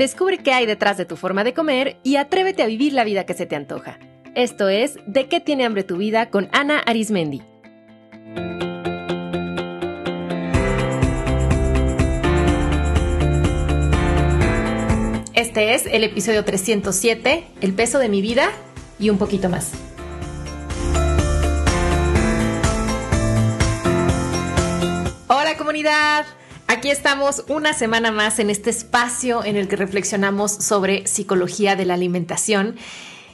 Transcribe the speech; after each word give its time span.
Descubre 0.00 0.38
qué 0.38 0.54
hay 0.54 0.64
detrás 0.64 0.96
de 0.96 1.04
tu 1.04 1.14
forma 1.14 1.44
de 1.44 1.52
comer 1.52 1.98
y 2.02 2.16
atrévete 2.16 2.62
a 2.62 2.66
vivir 2.66 2.94
la 2.94 3.04
vida 3.04 3.26
que 3.26 3.34
se 3.34 3.44
te 3.44 3.54
antoja. 3.54 3.98
Esto 4.34 4.70
es 4.70 4.94
De 5.06 5.28
qué 5.28 5.40
tiene 5.40 5.66
hambre 5.66 5.84
tu 5.84 5.98
vida 5.98 6.30
con 6.30 6.48
Ana 6.52 6.78
Arismendi. 6.78 7.42
Este 15.34 15.74
es 15.74 15.84
el 15.84 16.02
episodio 16.04 16.46
307, 16.46 17.44
El 17.60 17.74
peso 17.74 17.98
de 17.98 18.08
mi 18.08 18.22
vida 18.22 18.48
y 18.98 19.10
un 19.10 19.18
poquito 19.18 19.50
más. 19.50 19.72
Hola 25.28 25.58
comunidad, 25.58 26.24
aquí 26.70 26.88
estamos 26.88 27.44
una 27.48 27.72
semana 27.72 28.12
más 28.12 28.38
en 28.38 28.48
este 28.48 28.70
espacio 28.70 29.44
en 29.44 29.56
el 29.56 29.66
que 29.66 29.74
reflexionamos 29.74 30.52
sobre 30.52 31.04
psicología 31.08 31.74
de 31.74 31.84
la 31.84 31.94
alimentación 31.94 32.76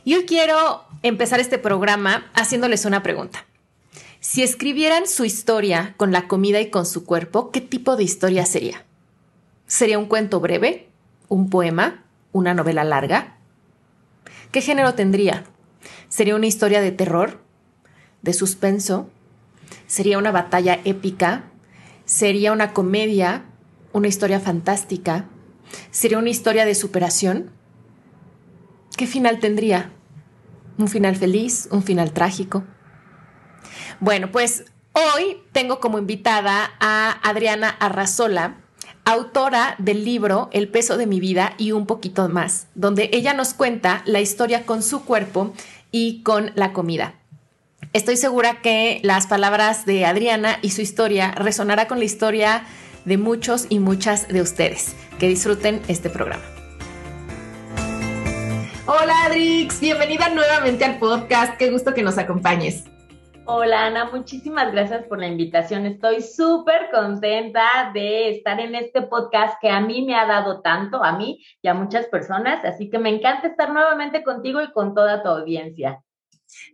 y 0.05 0.15
hoy 0.15 0.25
quiero 0.25 0.85
empezar 1.03 1.39
este 1.39 1.59
programa 1.59 2.31
haciéndoles 2.33 2.87
una 2.87 3.03
pregunta. 3.03 3.45
Si 4.21 4.43
escribieran 4.43 5.07
su 5.07 5.27
historia 5.27 5.93
con 5.99 6.13
la 6.13 6.29
comida 6.29 6.63
y 6.63 6.71
con 6.71 6.87
su 6.87 7.05
cuerpo, 7.05 7.51
¿qué 7.51 7.61
tipo 7.61 7.97
de 7.97 8.05
historia 8.05 8.47
sería? 8.47 8.87
¿Sería 9.67 9.99
un 9.99 10.07
cuento 10.07 10.41
breve? 10.41 10.89
¿Un 11.29 11.51
poema? 11.51 12.05
¿Una 12.33 12.55
novela 12.55 12.85
larga? 12.85 13.37
¿Qué 14.51 14.63
género 14.63 14.95
tendría? 14.95 15.45
¿Sería 16.09 16.37
una 16.37 16.47
historia 16.47 16.81
de 16.81 16.91
terror? 16.91 17.39
¿De 18.23 18.33
suspenso? 18.33 19.11
¿Sería 19.87 20.17
una 20.17 20.33
batalla 20.33 20.81
épica? 20.85 21.51
¿Sería 22.07 22.53
una 22.53 22.73
comedia? 22.73 23.47
¿Una 23.93 24.07
historia 24.07 24.39
fantástica? 24.39 25.27
¿Sería 25.91 26.19
una 26.19 26.31
historia 26.31 26.65
de 26.65 26.77
superación? 26.77 27.51
¿Qué 28.97 29.09
final 29.09 29.41
tendría? 29.41 29.91
¿Un 30.79 30.87
final 30.87 31.17
feliz? 31.17 31.69
¿Un 31.73 31.83
final 31.83 32.13
trágico? 32.13 32.63
Bueno, 33.99 34.31
pues 34.31 34.67
hoy 34.93 35.43
tengo 35.51 35.81
como 35.81 35.99
invitada 35.99 36.75
a 36.79 37.11
Adriana 37.29 37.71
Arrazola, 37.71 38.59
autora 39.05 39.75
del 39.79 40.05
libro 40.05 40.49
El 40.53 40.69
peso 40.69 40.97
de 40.97 41.09
mi 41.09 41.19
vida 41.19 41.55
y 41.59 41.73
un 41.73 41.87
poquito 41.87 42.29
más, 42.29 42.69
donde 42.77 43.11
ella 43.13 43.35
nos 43.35 43.53
cuenta 43.53 44.03
la 44.07 44.21
historia 44.21 44.65
con 44.65 44.85
su 44.85 45.05
cuerpo 45.05 45.55
y 45.91 46.23
con 46.23 46.53
la 46.55 46.73
comida. 46.73 47.15
Estoy 47.93 48.17
segura 48.17 48.61
que 48.61 49.01
las 49.03 49.27
palabras 49.27 49.87
de 49.87 50.05
Adriana 50.05 50.59
y 50.61 50.71
su 50.71 50.83
historia 50.83 51.33
resonará 51.33 51.89
con 51.89 51.99
la 51.99 52.05
historia 52.05 52.65
de 53.05 53.17
muchos 53.17 53.67
y 53.71 53.79
muchas 53.79 54.29
de 54.29 54.43
ustedes. 54.43 54.95
Que 55.19 55.29
disfruten 55.29 55.81
este 55.89 56.11
programa. 56.11 56.45
Hola 58.87 59.25
Adrix, 59.25 59.81
bienvenida 59.81 60.29
nuevamente 60.29 60.85
al 60.85 60.99
podcast. 60.99 61.57
Qué 61.57 61.71
gusto 61.71 61.95
que 61.95 62.03
nos 62.03 62.19
acompañes. 62.19 62.85
Hola 63.47 63.87
Ana, 63.87 64.11
muchísimas 64.11 64.73
gracias 64.73 65.05
por 65.07 65.21
la 65.21 65.29
invitación. 65.29 65.87
Estoy 65.87 66.21
súper 66.21 66.91
contenta 66.91 67.93
de 67.95 68.31
estar 68.31 68.61
en 68.61 68.75
este 68.75 69.03
podcast 69.03 69.55
que 69.61 69.71
a 69.71 69.81
mí 69.81 70.05
me 70.05 70.17
ha 70.17 70.27
dado 70.27 70.61
tanto, 70.61 71.03
a 71.03 71.17
mí 71.17 71.43
y 71.63 71.69
a 71.69 71.75
muchas 71.75 72.07
personas. 72.07 72.65
Así 72.65 72.91
que 72.91 72.99
me 72.99 73.09
encanta 73.09 73.47
estar 73.47 73.73
nuevamente 73.73 74.23
contigo 74.23 74.61
y 74.61 74.73
con 74.73 74.95
toda 74.95 75.23
tu 75.23 75.29
audiencia. 75.29 76.03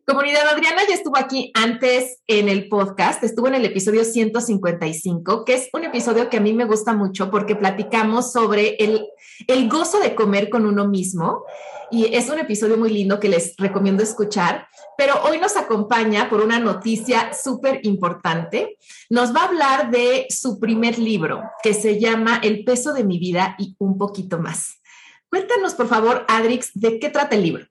Comunidad 0.07 0.49
Adriana 0.49 0.83
ya 0.89 0.95
estuvo 0.95 1.17
aquí 1.17 1.53
antes 1.55 2.21
en 2.27 2.49
el 2.49 2.69
podcast, 2.69 3.23
estuvo 3.23 3.49
en 3.49 3.55
el 3.55 3.65
episodio 3.65 4.05
155, 4.05 5.45
que 5.45 5.55
es 5.55 5.69
un 5.73 5.85
episodio 5.85 6.29
que 6.29 6.39
a 6.39 6.41
mí 6.41 6.53
me 6.53 6.65
gusta 6.65 6.93
mucho 6.93 7.31
porque 7.31 7.57
platicamos 7.57 8.33
sobre 8.33 8.77
el, 8.81 9.07
el 9.47 9.69
gozo 9.69 10.01
de 10.01 10.15
comer 10.15 10.51
con 10.51 10.67
uno 10.67 10.89
mismo 10.89 11.45
y 11.93 12.15
es 12.15 12.31
un 12.31 12.39
episodio 12.39 12.79
muy 12.79 12.91
lindo 12.91 13.21
que 13.21 13.29
les 13.29 13.55
recomiendo 13.59 14.03
escuchar, 14.03 14.67
pero 14.97 15.23
hoy 15.25 15.39
nos 15.39 15.57
acompaña 15.57 16.29
por 16.31 16.41
una 16.41 16.59
noticia 16.59 17.35
súper 17.35 17.81
importante. 17.85 18.79
Nos 19.11 19.37
va 19.37 19.43
a 19.43 19.49
hablar 19.49 19.91
de 19.91 20.27
su 20.31 20.59
primer 20.59 20.99
libro 20.99 21.43
que 21.63 21.75
se 21.75 22.01
llama 22.01 22.41
El 22.43 22.65
peso 22.65 22.95
de 22.95 23.05
mi 23.05 23.19
vida 23.19 23.57
y 23.59 23.77
un 23.79 23.99
poquito 23.99 24.39
más. 24.39 24.81
Cuéntanos, 25.29 25.75
por 25.75 25.87
favor, 25.87 26.25
Adrix, 26.29 26.71
de 26.73 26.99
qué 26.99 27.11
trata 27.11 27.37
el 27.37 27.43
libro. 27.43 27.67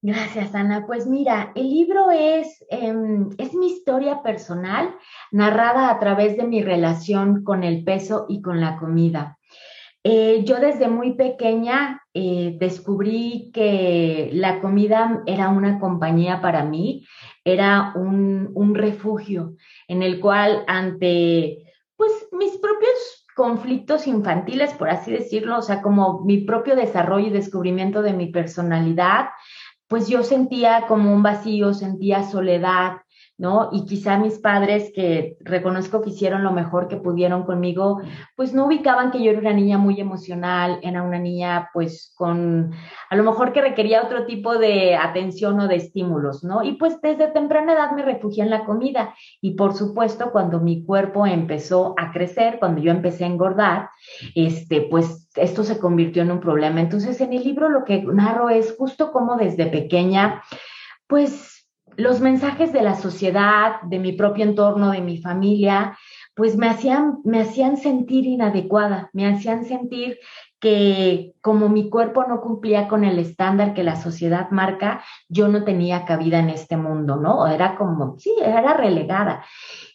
Gracias, 0.00 0.54
Ana. 0.54 0.86
Pues 0.86 1.08
mira, 1.08 1.50
el 1.56 1.70
libro 1.70 2.10
es, 2.12 2.64
em, 2.70 3.30
es 3.36 3.52
mi 3.54 3.66
historia 3.66 4.22
personal 4.22 4.94
narrada 5.32 5.90
a 5.90 5.98
través 5.98 6.36
de 6.36 6.44
mi 6.44 6.62
relación 6.62 7.42
con 7.42 7.64
el 7.64 7.82
peso 7.82 8.26
y 8.28 8.40
con 8.40 8.60
la 8.60 8.76
comida. 8.78 9.38
Eh, 10.04 10.44
yo 10.44 10.60
desde 10.60 10.88
muy 10.88 11.14
pequeña 11.14 12.00
eh, 12.14 12.56
descubrí 12.60 13.50
que 13.52 14.30
la 14.32 14.60
comida 14.60 15.22
era 15.26 15.48
una 15.48 15.80
compañía 15.80 16.40
para 16.40 16.64
mí, 16.64 17.04
era 17.44 17.92
un, 17.96 18.52
un 18.54 18.76
refugio 18.76 19.56
en 19.88 20.02
el 20.04 20.20
cual 20.20 20.62
ante 20.68 21.64
pues 21.96 22.12
mis 22.30 22.56
propios 22.58 23.26
conflictos 23.34 24.06
infantiles, 24.06 24.72
por 24.74 24.90
así 24.90 25.12
decirlo, 25.12 25.58
o 25.58 25.62
sea, 25.62 25.82
como 25.82 26.24
mi 26.24 26.38
propio 26.38 26.74
desarrollo 26.74 27.28
y 27.28 27.30
descubrimiento 27.30 28.02
de 28.02 28.12
mi 28.12 28.26
personalidad, 28.26 29.26
pues 29.88 30.08
yo 30.08 30.22
sentía 30.22 30.86
como 30.86 31.12
un 31.12 31.22
vacío, 31.22 31.74
sentía 31.74 32.22
soledad, 32.22 32.98
¿no? 33.38 33.70
Y 33.72 33.86
quizá 33.86 34.18
mis 34.18 34.38
padres, 34.40 34.90
que 34.92 35.36
reconozco 35.40 36.02
que 36.02 36.10
hicieron 36.10 36.42
lo 36.42 36.50
mejor 36.50 36.88
que 36.88 36.96
pudieron 36.96 37.44
conmigo, 37.44 38.00
pues 38.34 38.52
no 38.52 38.66
ubicaban 38.66 39.12
que 39.12 39.22
yo 39.22 39.30
era 39.30 39.38
una 39.38 39.52
niña 39.52 39.78
muy 39.78 40.00
emocional, 40.00 40.80
era 40.82 41.04
una 41.04 41.20
niña 41.20 41.70
pues 41.72 42.12
con, 42.16 42.72
a 43.08 43.16
lo 43.16 43.22
mejor 43.22 43.52
que 43.52 43.60
requería 43.60 44.02
otro 44.02 44.26
tipo 44.26 44.58
de 44.58 44.96
atención 44.96 45.60
o 45.60 45.68
de 45.68 45.76
estímulos, 45.76 46.42
¿no? 46.42 46.64
Y 46.64 46.72
pues 46.72 47.00
desde 47.00 47.28
temprana 47.28 47.74
edad 47.74 47.92
me 47.92 48.02
refugié 48.02 48.42
en 48.42 48.50
la 48.50 48.64
comida 48.64 49.14
y 49.40 49.52
por 49.52 49.72
supuesto 49.72 50.32
cuando 50.32 50.58
mi 50.58 50.84
cuerpo 50.84 51.24
empezó 51.24 51.94
a 51.96 52.10
crecer, 52.10 52.58
cuando 52.58 52.80
yo 52.80 52.90
empecé 52.90 53.22
a 53.22 53.28
engordar, 53.28 53.90
este, 54.34 54.80
pues 54.82 55.28
esto 55.36 55.62
se 55.62 55.78
convirtió 55.78 56.22
en 56.22 56.32
un 56.32 56.40
problema. 56.40 56.80
Entonces 56.80 57.20
en 57.20 57.32
el 57.32 57.44
libro 57.44 57.68
lo 57.68 57.84
que 57.84 58.02
narro 58.02 58.50
es 58.50 58.74
justo 58.76 59.12
como 59.12 59.36
desde 59.36 59.66
pequeña, 59.66 60.42
pues 61.06 61.57
los 61.98 62.20
mensajes 62.20 62.72
de 62.72 62.80
la 62.80 62.94
sociedad, 62.94 63.82
de 63.82 63.98
mi 63.98 64.12
propio 64.12 64.44
entorno, 64.44 64.92
de 64.92 65.00
mi 65.00 65.18
familia, 65.18 65.98
pues 66.36 66.56
me 66.56 66.68
hacían, 66.68 67.18
me 67.24 67.40
hacían 67.40 67.76
sentir 67.76 68.24
inadecuada, 68.24 69.10
me 69.12 69.26
hacían 69.26 69.64
sentir 69.64 70.20
que 70.60 71.32
como 71.40 71.68
mi 71.68 71.90
cuerpo 71.90 72.24
no 72.24 72.40
cumplía 72.40 72.86
con 72.86 73.02
el 73.02 73.18
estándar 73.18 73.74
que 73.74 73.82
la 73.82 73.96
sociedad 73.96 74.48
marca, 74.50 75.02
yo 75.28 75.48
no 75.48 75.64
tenía 75.64 76.04
cabida 76.04 76.38
en 76.38 76.50
este 76.50 76.76
mundo, 76.76 77.16
¿no? 77.16 77.48
Era 77.48 77.74
como, 77.74 78.16
sí, 78.16 78.32
era 78.40 78.74
relegada. 78.74 79.44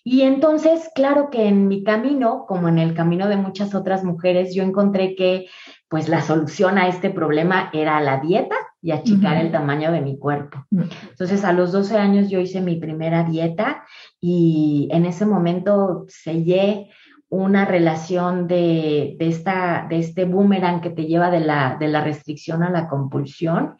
Y 0.03 0.24
entonces, 0.24 0.91
claro 0.94 1.30
que 1.30 1.47
en 1.47 1.70
mi 1.70 1.85
camino, 1.85 2.44
como 2.46 2.68
en 2.68 2.80
el 2.80 2.94
camino 2.94 3.30
de 3.30 3.38
muchas 3.38 3.74
otras 3.74 4.03
mujeres, 4.03 4.53
yo 4.53 4.64
encontré 4.64 5.16
que 5.16 5.47
pues 5.88 6.09
la 6.09 6.22
solución 6.22 6.78
a 6.78 6.90
este 6.90 7.12
problema 7.12 7.70
era 7.72 8.02
la 8.02 8.20
dieta 8.20 8.58
y 8.84 8.92
achicar 8.92 9.38
el 9.38 9.50
tamaño 9.50 9.94
de 9.94 10.02
mi 10.02 10.20
cuerpo. 10.20 10.66
Entonces, 10.70 11.46
a 11.46 11.54
los 11.54 11.72
12 11.72 11.98
años 11.98 12.30
yo 12.30 12.42
hice 12.42 12.60
mi 12.60 12.76
primera 12.76 13.24
dieta 13.24 13.86
y 14.20 14.90
en 14.92 15.06
ese 15.06 15.26
momento 15.26 16.06
sellé 16.10 16.90
una 17.30 17.64
relación 17.64 18.46
de, 18.46 19.16
esta, 19.20 19.88
de 19.90 20.00
este 20.00 20.26
boomerang 20.26 20.82
que 20.82 20.90
te 20.90 21.06
lleva 21.06 21.32
de 21.32 21.40
la, 21.40 21.78
de 21.80 21.88
la 21.88 22.04
restricción 22.04 22.62
a 22.62 22.70
la 22.70 22.90
compulsión. 22.90 23.78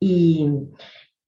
Y, 0.00 0.50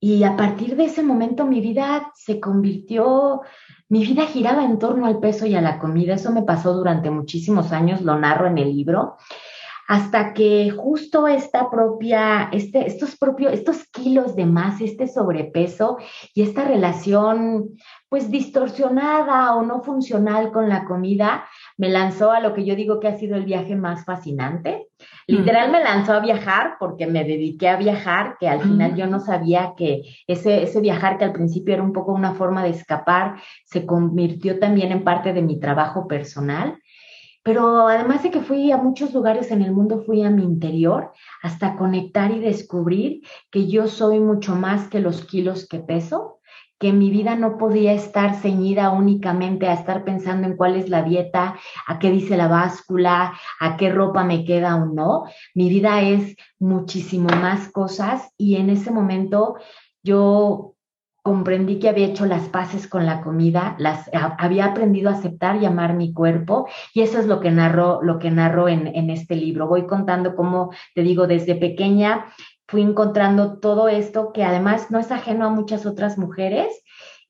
y 0.00 0.24
a 0.24 0.36
partir 0.36 0.74
de 0.74 0.86
ese 0.86 1.04
momento 1.04 1.46
mi 1.46 1.60
vida 1.60 2.10
se 2.16 2.40
convirtió, 2.40 3.42
mi 3.88 4.04
vida 4.04 4.26
giraba 4.26 4.64
en 4.64 4.80
torno 4.80 5.06
al 5.06 5.20
peso 5.20 5.46
y 5.46 5.54
a 5.54 5.62
la 5.62 5.78
comida. 5.78 6.14
Eso 6.14 6.32
me 6.32 6.42
pasó 6.42 6.74
durante 6.74 7.10
muchísimos 7.10 7.70
años, 7.70 8.02
lo 8.02 8.18
narro 8.18 8.48
en 8.48 8.58
el 8.58 8.74
libro 8.74 9.16
hasta 9.86 10.32
que 10.32 10.70
justo 10.70 11.28
esta 11.28 11.70
propia, 11.70 12.48
este, 12.52 12.86
estos 12.86 13.16
propios, 13.16 13.52
estos 13.52 13.84
kilos 13.90 14.34
de 14.34 14.46
más, 14.46 14.80
este 14.80 15.06
sobrepeso 15.06 15.98
y 16.34 16.42
esta 16.42 16.64
relación 16.64 17.70
pues 18.08 18.30
distorsionada 18.30 19.56
o 19.56 19.62
no 19.62 19.82
funcional 19.82 20.52
con 20.52 20.68
la 20.68 20.84
comida, 20.84 21.46
me 21.76 21.88
lanzó 21.88 22.30
a 22.30 22.40
lo 22.40 22.54
que 22.54 22.64
yo 22.64 22.76
digo 22.76 23.00
que 23.00 23.08
ha 23.08 23.18
sido 23.18 23.36
el 23.36 23.44
viaje 23.44 23.74
más 23.74 24.04
fascinante. 24.04 24.86
Literal 25.26 25.72
me 25.72 25.82
lanzó 25.82 26.12
a 26.12 26.20
viajar 26.20 26.76
porque 26.78 27.06
me 27.06 27.24
dediqué 27.24 27.68
a 27.68 27.76
viajar, 27.76 28.36
que 28.38 28.48
al 28.48 28.60
final 28.60 28.94
yo 28.94 29.06
no 29.08 29.18
sabía 29.18 29.74
que 29.76 30.02
ese, 30.28 30.62
ese 30.62 30.80
viajar 30.80 31.18
que 31.18 31.24
al 31.24 31.32
principio 31.32 31.74
era 31.74 31.82
un 31.82 31.92
poco 31.92 32.12
una 32.12 32.34
forma 32.34 32.62
de 32.62 32.70
escapar, 32.70 33.34
se 33.64 33.84
convirtió 33.84 34.60
también 34.60 34.92
en 34.92 35.02
parte 35.02 35.32
de 35.32 35.42
mi 35.42 35.58
trabajo 35.58 36.06
personal. 36.06 36.78
Pero 37.44 37.86
además 37.88 38.22
de 38.22 38.30
que 38.30 38.40
fui 38.40 38.72
a 38.72 38.78
muchos 38.78 39.12
lugares 39.12 39.50
en 39.50 39.60
el 39.60 39.70
mundo, 39.70 40.02
fui 40.04 40.22
a 40.24 40.30
mi 40.30 40.42
interior 40.42 41.12
hasta 41.42 41.76
conectar 41.76 42.30
y 42.30 42.40
descubrir 42.40 43.20
que 43.50 43.68
yo 43.68 43.86
soy 43.86 44.18
mucho 44.18 44.56
más 44.56 44.88
que 44.88 44.98
los 44.98 45.26
kilos 45.26 45.68
que 45.68 45.78
peso, 45.78 46.40
que 46.78 46.94
mi 46.94 47.10
vida 47.10 47.36
no 47.36 47.58
podía 47.58 47.92
estar 47.92 48.34
ceñida 48.34 48.90
únicamente 48.90 49.68
a 49.68 49.74
estar 49.74 50.04
pensando 50.04 50.48
en 50.48 50.56
cuál 50.56 50.74
es 50.76 50.88
la 50.88 51.02
dieta, 51.02 51.56
a 51.86 51.98
qué 51.98 52.10
dice 52.10 52.38
la 52.38 52.48
báscula, 52.48 53.34
a 53.60 53.76
qué 53.76 53.90
ropa 53.90 54.24
me 54.24 54.46
queda 54.46 54.76
o 54.76 54.86
no. 54.86 55.24
Mi 55.54 55.68
vida 55.68 56.00
es 56.00 56.36
muchísimo 56.58 57.28
más 57.28 57.70
cosas 57.70 58.32
y 58.38 58.56
en 58.56 58.70
ese 58.70 58.90
momento 58.90 59.56
yo 60.02 60.73
comprendí 61.24 61.78
que 61.78 61.88
había 61.88 62.08
hecho 62.08 62.26
las 62.26 62.50
paces 62.50 62.86
con 62.86 63.06
la 63.06 63.22
comida, 63.22 63.76
las, 63.78 64.10
había 64.12 64.66
aprendido 64.66 65.08
a 65.08 65.14
aceptar 65.14 65.56
y 65.56 65.64
amar 65.64 65.94
mi 65.94 66.12
cuerpo 66.12 66.68
y 66.92 67.00
eso 67.00 67.18
es 67.18 67.26
lo 67.26 67.40
que 67.40 67.50
narro, 67.50 68.02
lo 68.02 68.18
que 68.18 68.30
narro 68.30 68.68
en, 68.68 68.88
en 68.88 69.08
este 69.08 69.34
libro. 69.34 69.66
Voy 69.66 69.86
contando 69.86 70.36
cómo, 70.36 70.70
te 70.94 71.00
digo, 71.00 71.26
desde 71.26 71.54
pequeña 71.54 72.26
fui 72.68 72.82
encontrando 72.82 73.58
todo 73.58 73.88
esto 73.88 74.32
que 74.32 74.44
además 74.44 74.90
no 74.90 74.98
es 74.98 75.10
ajeno 75.10 75.46
a 75.46 75.50
muchas 75.50 75.86
otras 75.86 76.18
mujeres 76.18 76.83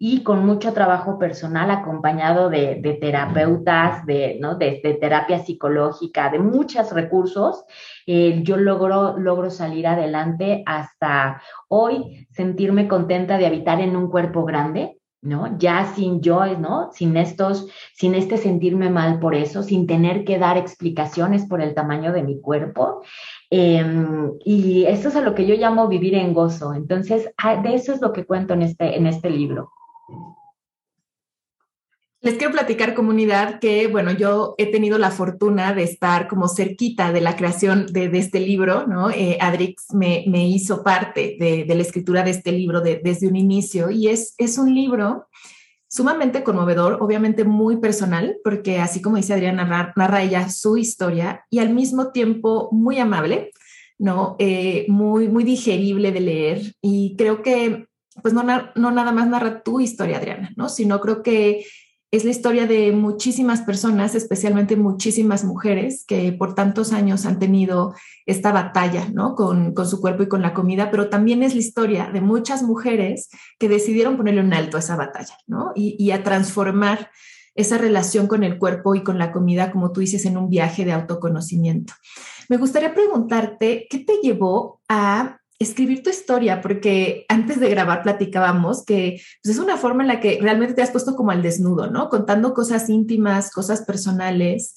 y 0.06 0.22
con 0.22 0.44
mucho 0.44 0.74
trabajo 0.74 1.18
personal 1.18 1.70
acompañado 1.70 2.50
de, 2.50 2.98
terapeutas, 3.00 4.04
de, 4.04 4.36
¿no? 4.38 4.56
de, 4.56 4.98
terapia 5.00 5.38
psicológica, 5.38 6.28
de 6.28 6.40
muchos 6.40 6.92
recursos, 6.92 7.64
eh, 8.06 8.42
yo 8.42 8.58
logro, 8.58 9.16
logro 9.16 9.48
salir 9.48 9.86
adelante 9.86 10.62
hasta 10.66 11.40
hoy, 11.68 12.26
sentirme 12.32 12.86
contenta 12.86 13.38
de 13.38 13.46
habitar 13.46 13.80
en 13.80 13.96
un 13.96 14.10
cuerpo 14.10 14.44
grande, 14.44 14.98
¿no? 15.22 15.56
Ya 15.56 15.86
sin 15.94 16.20
yo, 16.20 16.44
¿no? 16.58 16.90
Sin 16.92 17.16
estos, 17.16 17.66
sin 17.94 18.14
este 18.14 18.36
sentirme 18.36 18.90
mal 18.90 19.20
por 19.20 19.34
eso, 19.34 19.62
sin 19.62 19.86
tener 19.86 20.26
que 20.26 20.38
dar 20.38 20.58
explicaciones 20.58 21.46
por 21.46 21.62
el 21.62 21.72
tamaño 21.72 22.12
de 22.12 22.24
mi 22.24 22.42
cuerpo. 22.42 23.00
Em, 23.48 24.32
y 24.44 24.84
eso 24.84 25.08
es 25.08 25.16
a 25.16 25.22
lo 25.22 25.34
que 25.34 25.46
yo 25.46 25.54
llamo 25.54 25.88
vivir 25.88 26.14
en 26.14 26.34
gozo. 26.34 26.74
Entonces, 26.74 27.32
ah, 27.38 27.56
de 27.56 27.74
eso 27.74 27.94
es 27.94 28.02
lo 28.02 28.12
que 28.12 28.26
cuento 28.26 28.52
en 28.52 28.60
este, 28.60 28.98
en 28.98 29.06
este 29.06 29.30
libro. 29.30 29.70
Les 32.24 32.38
quiero 32.38 32.52
platicar, 32.54 32.94
comunidad, 32.94 33.60
que, 33.60 33.86
bueno, 33.86 34.10
yo 34.10 34.54
he 34.56 34.72
tenido 34.72 34.96
la 34.96 35.10
fortuna 35.10 35.74
de 35.74 35.82
estar 35.82 36.26
como 36.26 36.48
cerquita 36.48 37.12
de 37.12 37.20
la 37.20 37.36
creación 37.36 37.84
de, 37.92 38.10
este 38.14 38.40
libro, 38.40 38.86
¿no? 38.86 39.10
Eh, 39.10 39.36
Adrix 39.42 39.92
me, 39.92 40.24
hizo 40.48 40.82
parte 40.82 41.36
de, 41.38 41.66
la 41.68 41.82
escritura 41.82 42.22
de 42.22 42.30
este 42.30 42.50
libro 42.50 42.80
desde 42.80 43.28
un 43.28 43.36
inicio 43.36 43.90
y 43.90 44.08
es, 44.08 44.34
es 44.38 44.56
un 44.56 44.74
libro 44.74 45.26
sumamente 45.86 46.42
conmovedor, 46.42 46.96
obviamente 47.02 47.44
muy 47.44 47.76
personal, 47.76 48.38
porque 48.42 48.78
así 48.80 49.02
como 49.02 49.16
dice 49.16 49.34
Adriana, 49.34 49.92
narra, 49.94 50.22
ella 50.22 50.48
su 50.48 50.78
historia 50.78 51.44
y 51.50 51.58
al 51.58 51.74
mismo 51.74 52.10
tiempo 52.10 52.70
muy 52.72 52.98
amable, 52.98 53.52
¿no? 53.98 54.34
Eh, 54.38 54.86
muy, 54.88 55.28
muy 55.28 55.44
digerible 55.44 56.10
de 56.10 56.20
leer 56.20 56.74
y 56.80 57.16
creo 57.16 57.42
que 57.42 57.86
pues 58.22 58.34
no, 58.34 58.42
nada 58.42 59.12
más 59.12 59.28
narra 59.28 59.62
tu 59.62 59.80
historia, 59.80 60.18
Adriana, 60.18 60.52
¿no? 60.56 60.68
Sino 60.68 61.00
creo 61.00 61.22
que 61.22 61.66
es 62.10 62.24
la 62.24 62.30
historia 62.30 62.66
de 62.66 62.92
muchísimas 62.92 63.62
personas, 63.62 64.14
especialmente 64.14 64.76
muchísimas 64.76 65.44
mujeres 65.44 66.04
que 66.06 66.32
por 66.32 66.54
tantos 66.54 66.92
años 66.92 67.26
han 67.26 67.40
tenido 67.40 67.94
esta 68.24 68.52
batalla, 68.52 69.08
¿no? 69.12 69.34
Con, 69.34 69.74
su 69.84 70.00
cuerpo 70.00 70.22
y 70.22 70.28
con 70.28 70.40
la 70.40 70.54
comida, 70.54 70.92
pero 70.92 71.08
también 71.08 71.42
es 71.42 71.54
la 71.54 71.60
historia 71.60 72.10
de 72.12 72.20
muchas 72.20 72.62
mujeres 72.62 73.30
que 73.58 73.68
decidieron 73.68 74.16
ponerle 74.16 74.42
un 74.42 74.54
alto 74.54 74.76
a 74.76 74.80
esa 74.80 74.94
batalla, 74.94 75.36
¿no? 75.48 75.72
Y, 75.74 75.96
y 75.98 76.12
a 76.12 76.22
transformar 76.22 77.10
esa 77.56 77.78
relación 77.78 78.28
con 78.28 78.44
el 78.44 78.58
cuerpo 78.58 78.94
y 78.94 79.02
con 79.02 79.18
la 79.18 79.32
comida, 79.32 79.72
como 79.72 79.90
tú 79.92 80.00
dices, 80.00 80.24
en 80.24 80.36
un 80.36 80.48
viaje 80.48 80.84
de 80.84 80.92
autoconocimiento. 80.92 81.94
Me 82.48 82.58
gustaría 82.58 82.94
preguntarte, 82.94 83.86
¿qué 83.90 83.98
te 83.98 84.18
llevó 84.22 84.80
a 84.88 85.40
escribir 85.64 86.02
tu 86.02 86.10
historia, 86.10 86.60
porque 86.60 87.26
antes 87.28 87.60
de 87.60 87.68
grabar 87.68 88.02
platicábamos 88.02 88.84
que 88.84 89.20
pues, 89.42 89.56
es 89.56 89.60
una 89.60 89.76
forma 89.76 90.02
en 90.02 90.08
la 90.08 90.20
que 90.20 90.38
realmente 90.40 90.74
te 90.74 90.82
has 90.82 90.90
puesto 90.90 91.16
como 91.16 91.30
al 91.30 91.42
desnudo, 91.42 91.90
¿no? 91.90 92.08
Contando 92.08 92.54
cosas 92.54 92.88
íntimas, 92.88 93.50
cosas 93.50 93.82
personales 93.82 94.74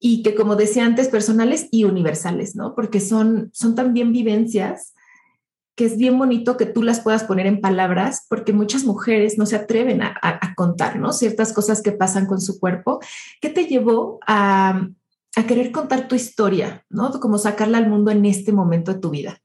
y 0.00 0.22
que 0.22 0.34
como 0.34 0.56
decía 0.56 0.84
antes, 0.84 1.08
personales 1.08 1.68
y 1.70 1.84
universales, 1.84 2.54
¿no? 2.54 2.74
Porque 2.74 3.00
son, 3.00 3.50
son 3.52 3.74
también 3.74 4.12
vivencias 4.12 4.94
que 5.74 5.84
es 5.84 5.96
bien 5.96 6.18
bonito 6.18 6.56
que 6.56 6.66
tú 6.66 6.82
las 6.82 7.00
puedas 7.00 7.22
poner 7.22 7.46
en 7.46 7.60
palabras, 7.60 8.26
porque 8.28 8.52
muchas 8.52 8.84
mujeres 8.84 9.38
no 9.38 9.46
se 9.46 9.54
atreven 9.54 10.02
a, 10.02 10.18
a 10.20 10.54
contar, 10.56 10.98
¿no? 10.98 11.12
Ciertas 11.12 11.52
cosas 11.52 11.82
que 11.82 11.92
pasan 11.92 12.26
con 12.26 12.40
su 12.40 12.58
cuerpo. 12.58 12.98
¿Qué 13.40 13.48
te 13.48 13.66
llevó 13.66 14.18
a, 14.26 14.88
a 15.36 15.46
querer 15.46 15.70
contar 15.70 16.08
tu 16.08 16.16
historia, 16.16 16.84
¿no? 16.90 17.12
Como 17.20 17.38
sacarla 17.38 17.78
al 17.78 17.88
mundo 17.88 18.10
en 18.10 18.24
este 18.26 18.52
momento 18.52 18.92
de 18.92 18.98
tu 18.98 19.10
vida. 19.10 19.40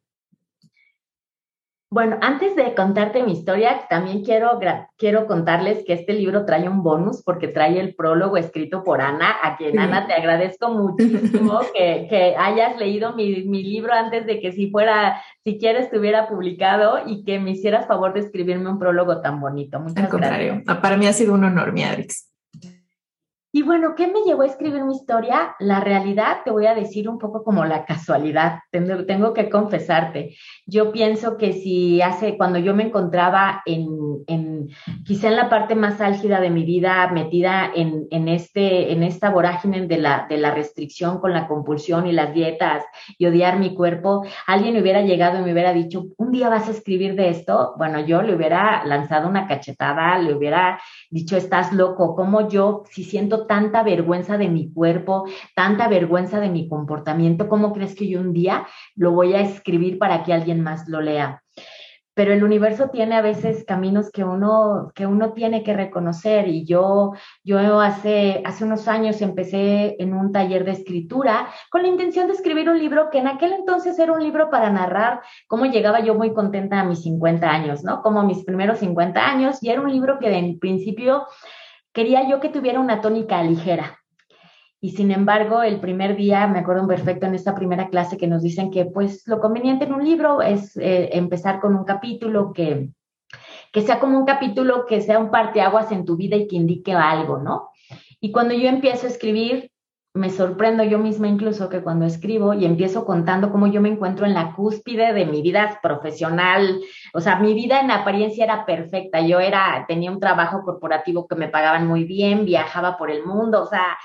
Bueno, 1.94 2.18
antes 2.22 2.56
de 2.56 2.74
contarte 2.74 3.22
mi 3.22 3.34
historia, 3.34 3.82
también 3.88 4.24
quiero, 4.24 4.60
quiero 4.98 5.28
contarles 5.28 5.84
que 5.86 5.94
este 5.94 6.14
libro 6.14 6.44
trae 6.44 6.68
un 6.68 6.82
bonus 6.82 7.22
porque 7.22 7.48
trae 7.48 7.80
el 7.80 7.94
prólogo 7.94 8.36
escrito 8.38 8.84
por 8.84 9.00
Ana, 9.00 9.36
a 9.44 9.58
quien 9.58 9.78
Ana 9.78 10.08
te 10.08 10.14
agradezco 10.14 10.72
muchísimo 10.72 11.60
que, 11.76 12.08
que, 12.10 12.36
hayas 12.36 12.80
leído 12.80 13.14
mi, 13.14 13.44
mi, 13.44 13.62
libro 13.62 13.94
antes 13.94 14.26
de 14.26 14.40
que 14.40 14.52
si 14.54 14.72
fuera, 14.72 15.22
si 15.44 15.60
quieres, 15.60 15.84
estuviera 15.86 16.28
publicado 16.28 17.02
y 17.06 17.24
que 17.24 17.38
me 17.38 17.52
hicieras 17.52 17.86
favor 17.86 18.14
de 18.14 18.22
escribirme 18.22 18.72
un 18.72 18.80
prólogo 18.80 19.22
tan 19.22 19.40
bonito. 19.40 19.80
Muchas 19.80 20.06
Al 20.06 20.10
contrario, 20.10 20.64
para 20.82 20.98
mí 20.98 21.06
ha 21.06 21.14
sido 21.14 21.36
un 21.36 21.44
honor, 21.44 21.74
mi 21.74 21.84
Adrix. 21.84 22.33
Y 23.56 23.62
bueno, 23.62 23.94
¿qué 23.94 24.08
me 24.08 24.24
llevó 24.26 24.42
a 24.42 24.48
escribir 24.48 24.84
mi 24.84 24.96
historia? 24.96 25.56
La 25.60 25.80
realidad, 25.80 26.38
te 26.44 26.50
voy 26.50 26.66
a 26.66 26.74
decir 26.74 27.08
un 27.08 27.20
poco 27.20 27.44
como 27.44 27.64
la 27.66 27.86
casualidad, 27.86 28.62
tengo, 28.72 29.06
tengo 29.06 29.32
que 29.32 29.48
confesarte. 29.48 30.36
Yo 30.66 30.92
pienso 30.92 31.38
que 31.38 31.54
si 31.54 32.02
hace, 32.02 32.36
cuando 32.36 32.58
yo 32.58 32.74
me 32.74 32.82
encontraba 32.82 33.62
en, 33.68 34.24
en 34.26 34.70
quizá 35.06 35.28
en 35.28 35.36
la 35.36 35.50
parte 35.50 35.76
más 35.76 36.02
álgida 36.02 36.42
de 36.42 36.50
mi 36.50 36.64
vida, 36.64 37.12
metida 37.14 37.72
en, 37.76 38.08
en, 38.10 38.28
este, 38.28 38.92
en 38.92 39.04
esta 39.04 39.30
vorágine 39.30 39.86
de 39.86 39.98
la, 39.98 40.26
de 40.28 40.38
la 40.38 40.50
restricción 40.50 41.20
con 41.20 41.32
la 41.32 41.48
compulsión 41.48 42.08
y 42.08 42.12
las 42.12 42.34
dietas 42.34 42.84
y 43.20 43.28
odiar 43.28 43.60
mi 43.60 43.76
cuerpo, 43.76 44.26
alguien 44.48 44.82
hubiera 44.82 45.04
llegado 45.04 45.38
y 45.38 45.44
me 45.44 45.54
hubiera 45.54 45.74
dicho, 45.74 46.06
un 46.18 46.32
día 46.32 46.50
vas 46.50 46.70
a 46.70 46.72
escribir 46.72 47.14
de 47.14 47.30
esto, 47.30 47.76
bueno, 47.78 48.00
yo 48.00 48.24
le 48.24 48.34
hubiera 48.34 48.84
lanzado 48.84 49.30
una 49.30 49.46
cachetada, 49.48 50.18
le 50.18 50.34
hubiera 50.34 50.80
dicho, 51.12 51.38
estás 51.38 51.72
loco, 51.72 52.16
como 52.16 52.50
yo, 52.50 52.82
si 52.90 53.04
siento 53.04 53.43
tanta 53.46 53.84
vergüenza 53.84 54.38
de 54.38 54.50
mi 54.50 54.72
cuerpo, 54.72 55.26
tanta 55.56 55.88
vergüenza 55.88 56.40
de 56.40 56.50
mi 56.50 56.68
comportamiento, 56.68 57.48
¿cómo 57.48 57.74
crees 57.74 57.96
que 57.96 58.08
yo 58.08 58.20
un 58.20 58.34
día 58.34 58.68
lo 58.96 59.12
voy 59.12 59.34
a 59.34 59.42
escribir 59.42 59.98
para 59.98 60.24
que 60.24 60.34
alguien 60.34 60.62
más 60.62 60.88
lo 60.88 61.02
lea? 61.02 61.44
pero 62.14 62.34
el 62.34 62.44
universo 62.44 62.90
tiene 62.90 63.16
a 63.16 63.22
veces 63.22 63.64
caminos 63.66 64.12
que 64.12 64.24
uno, 64.24 64.92
que 64.94 65.08
uno 65.08 65.34
tiene 65.34 65.64
que 65.64 65.74
reconocer 65.74 66.48
y 66.48 66.66
yo, 66.66 67.14
yo 67.44 67.80
hace, 67.80 68.42
hace 68.46 68.64
unos 68.64 68.88
años 68.88 69.22
empecé 69.22 69.96
en 70.00 70.14
un 70.14 70.32
taller 70.32 70.64
de 70.64 70.72
escritura 70.72 71.48
con 71.72 71.82
la 71.82 71.88
intención 71.88 72.28
de 72.28 72.34
escribir 72.34 72.70
un 72.70 72.78
libro 72.78 73.10
que 73.10 73.20
en 73.20 73.28
aquel 73.28 73.54
entonces 73.54 73.98
era 73.98 74.14
un 74.14 74.24
libro 74.24 74.50
para 74.50 74.70
narrar 74.70 75.22
cómo 75.48 75.66
llegaba 75.66 76.02
yo 76.02 76.16
muy 76.16 76.34
contenta 76.34 76.80
a 76.80 76.86
mis 76.86 77.02
50 77.02 77.50
años, 77.50 77.84
¿no? 77.84 78.02
Como 78.02 78.24
mis 78.24 78.44
primeros 78.44 78.80
50 78.80 79.20
años 79.20 79.62
y 79.62 79.70
era 79.70 79.82
un 79.82 79.92
libro 79.92 80.20
que 80.20 80.38
en 80.38 80.60
principio 80.60 81.26
quería 81.94 82.28
yo 82.28 82.40
que 82.40 82.50
tuviera 82.50 82.80
una 82.80 83.02
tónica 83.02 83.42
ligera, 83.44 84.00
y 84.84 84.90
sin 84.90 85.12
embargo, 85.12 85.64
el 85.64 85.80
primer 85.80 86.18
día, 86.18 86.46
me 86.46 86.60
acuerdo 86.60 86.86
perfecto 86.86 87.26
en 87.26 87.36
esta 87.36 87.56
primera 87.56 87.88
clase 87.88 88.18
que 88.18 88.28
nos 88.28 88.44
dicen 88.44 88.70
que 88.70 88.84
pues 88.84 89.26
lo 89.28 89.40
conveniente 89.40 89.86
en 89.86 89.94
un 89.94 90.04
libro 90.04 90.42
es 90.42 90.76
eh, 90.76 91.12
empezar 91.14 91.62
con 91.62 91.74
un 91.74 91.86
capítulo 91.86 92.52
que, 92.52 92.90
que 93.72 93.82
sea 93.82 94.02
como 94.02 94.18
un 94.18 94.26
capítulo 94.26 94.86
que 94.86 95.00
sea 95.00 95.20
un 95.20 95.32
parteaguas 95.32 95.90
en 95.94 96.04
tu 96.04 96.18
vida 96.18 96.36
y 96.36 96.48
que 96.48 96.58
indique 96.58 96.92
algo, 96.92 97.38
¿no? 97.38 97.70
Y 98.20 98.34
cuando 98.34 98.54
yo 98.56 98.68
empiezo 98.68 99.08
a 99.08 99.10
escribir, 99.10 99.72
me 100.14 100.30
sorprendo 100.30 100.84
yo 100.84 101.00
misma 101.00 101.28
incluso 101.28 101.70
que 101.70 101.82
cuando 101.82 102.06
escribo 102.06 102.54
y 102.54 102.66
empiezo 102.66 103.04
contando 103.04 103.52
cómo 103.52 103.66
yo 103.68 103.82
me 103.82 103.90
encuentro 103.90 104.28
en 104.28 104.36
la 104.36 104.54
cúspide 104.54 105.12
de 105.12 105.26
mi 105.26 105.42
vida 105.42 105.80
profesional, 105.82 106.80
o 107.14 107.20
sea, 107.20 107.38
mi 107.38 107.56
vida 107.56 107.80
en 107.80 107.90
apariencia 107.90 108.44
era 108.44 108.66
perfecta, 108.66 109.22
yo 109.22 109.40
era, 109.40 109.86
tenía 109.88 110.12
un 110.12 110.20
trabajo 110.20 110.62
corporativo 110.64 111.28
que 111.28 111.36
me 111.36 111.48
pagaban 111.48 111.88
muy 111.88 112.04
bien, 112.04 112.46
viajaba 112.46 112.96
por 112.96 113.10
el 113.10 113.26
mundo, 113.26 113.64
o 113.64 113.66
sea, 113.66 113.98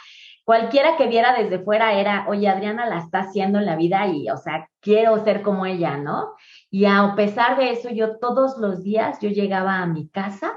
cualquiera 0.45 0.97
que 0.97 1.09
viera 1.09 1.35
desde 1.35 1.59
fuera 1.59 1.93
era, 1.93 2.25
oye, 2.27 2.49
Adriana 2.49 2.87
la 2.87 3.01
está 3.01 3.19
haciendo 3.19 3.59
en 3.59 3.67
la 3.67 3.77
vida 3.77 4.07
y, 4.07 4.31
o 4.31 4.39
sea, 4.39 4.67
quiero 4.81 5.23
ser 5.23 5.43
como 5.43 5.67
ella, 5.67 5.99
¿no? 5.99 6.37
Y 6.71 6.87
a 6.87 7.13
pesar 7.17 7.59
de 7.59 7.73
eso, 7.73 7.91
yo 7.91 8.17
todos 8.17 8.57
los 8.57 8.83
días, 8.83 9.19
yo 9.21 9.29
llegaba 9.29 9.83
a 9.83 9.87
mi 9.87 10.09
casa 10.09 10.55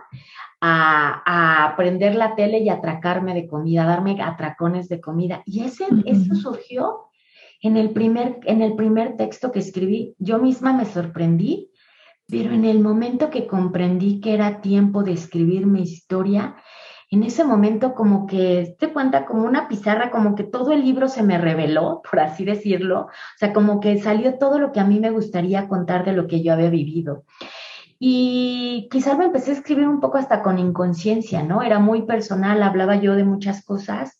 a, 0.62 1.65
a 1.65 1.75
prender 1.75 2.15
la 2.15 2.36
tele 2.36 2.60
y 2.60 2.70
atracarme 2.70 3.34
de 3.34 3.48
comida, 3.48 3.86
darme 3.86 4.22
atracones 4.22 4.88
de 4.88 5.01
comida. 5.01 5.41
Y 5.46 5.63
ese, 5.63 5.86
eso 6.06 6.36
surgió 6.36 7.10
en 7.62 7.77
el, 7.77 7.91
primer, 7.91 8.39
en 8.44 8.62
el 8.62 8.75
primer 8.75 9.18
texto 9.18 9.51
que 9.51 9.60
escribí. 9.60 10.15
Yo 10.20 10.38
misma 10.39 10.74
me 10.74 10.86
sorprendí, 10.86 11.72
pero 12.27 12.51
en 12.53 12.65
el 12.65 12.80
momento 12.80 13.30
que 13.30 13.48
comprendí 13.48 14.22
que 14.22 14.34
era 14.34 14.62
tiempo 14.62 15.03
de 15.03 15.13
escribir 15.13 15.65
mi 15.65 15.82
historia, 15.82 16.56
en 17.10 17.24
ese 17.24 17.44
momento 17.44 17.94
como 17.94 18.25
que 18.25 18.75
te 18.80 18.94
cuenta 18.94 19.25
como 19.25 19.44
una 19.44 19.68
pizarra, 19.68 20.12
como 20.12 20.34
que 20.34 20.44
todo 20.44 20.72
el 20.72 20.82
libro 20.82 21.10
se 21.10 21.24
me 21.24 21.38
reveló, 21.38 22.01
por 22.10 22.20
así 22.20 22.46
decirlo, 22.46 23.01
o 23.01 23.38
sea, 23.38 23.51
como 23.51 23.80
que 23.80 24.00
salió 24.00 24.38
todo 24.38 24.60
lo 24.60 24.72
que 24.72 24.80
a 24.80 24.86
mí 24.86 25.00
me 25.00 25.12
gustaría 25.12 25.68
contar 25.68 26.06
de 26.06 26.13
lo 26.13 26.27
que 26.27 26.41
yo 26.41 26.53
había 26.53 26.70
vivido. 26.70 27.25
Y 28.03 28.88
quizás 28.89 29.15
me 29.15 29.25
empecé 29.25 29.51
a 29.51 29.53
escribir 29.53 29.88
un 29.88 30.00
poco 30.00 30.17
hasta 30.17 30.41
con 30.41 30.58
inconsciencia, 30.58 31.43
¿no? 31.43 31.62
Era 31.62 31.77
muy 31.77 32.01
personal, 32.01 32.63
hablaba 32.63 32.96
yo 32.96 33.15
de 33.15 33.24
muchas 33.24 33.63
cosas, 33.63 34.20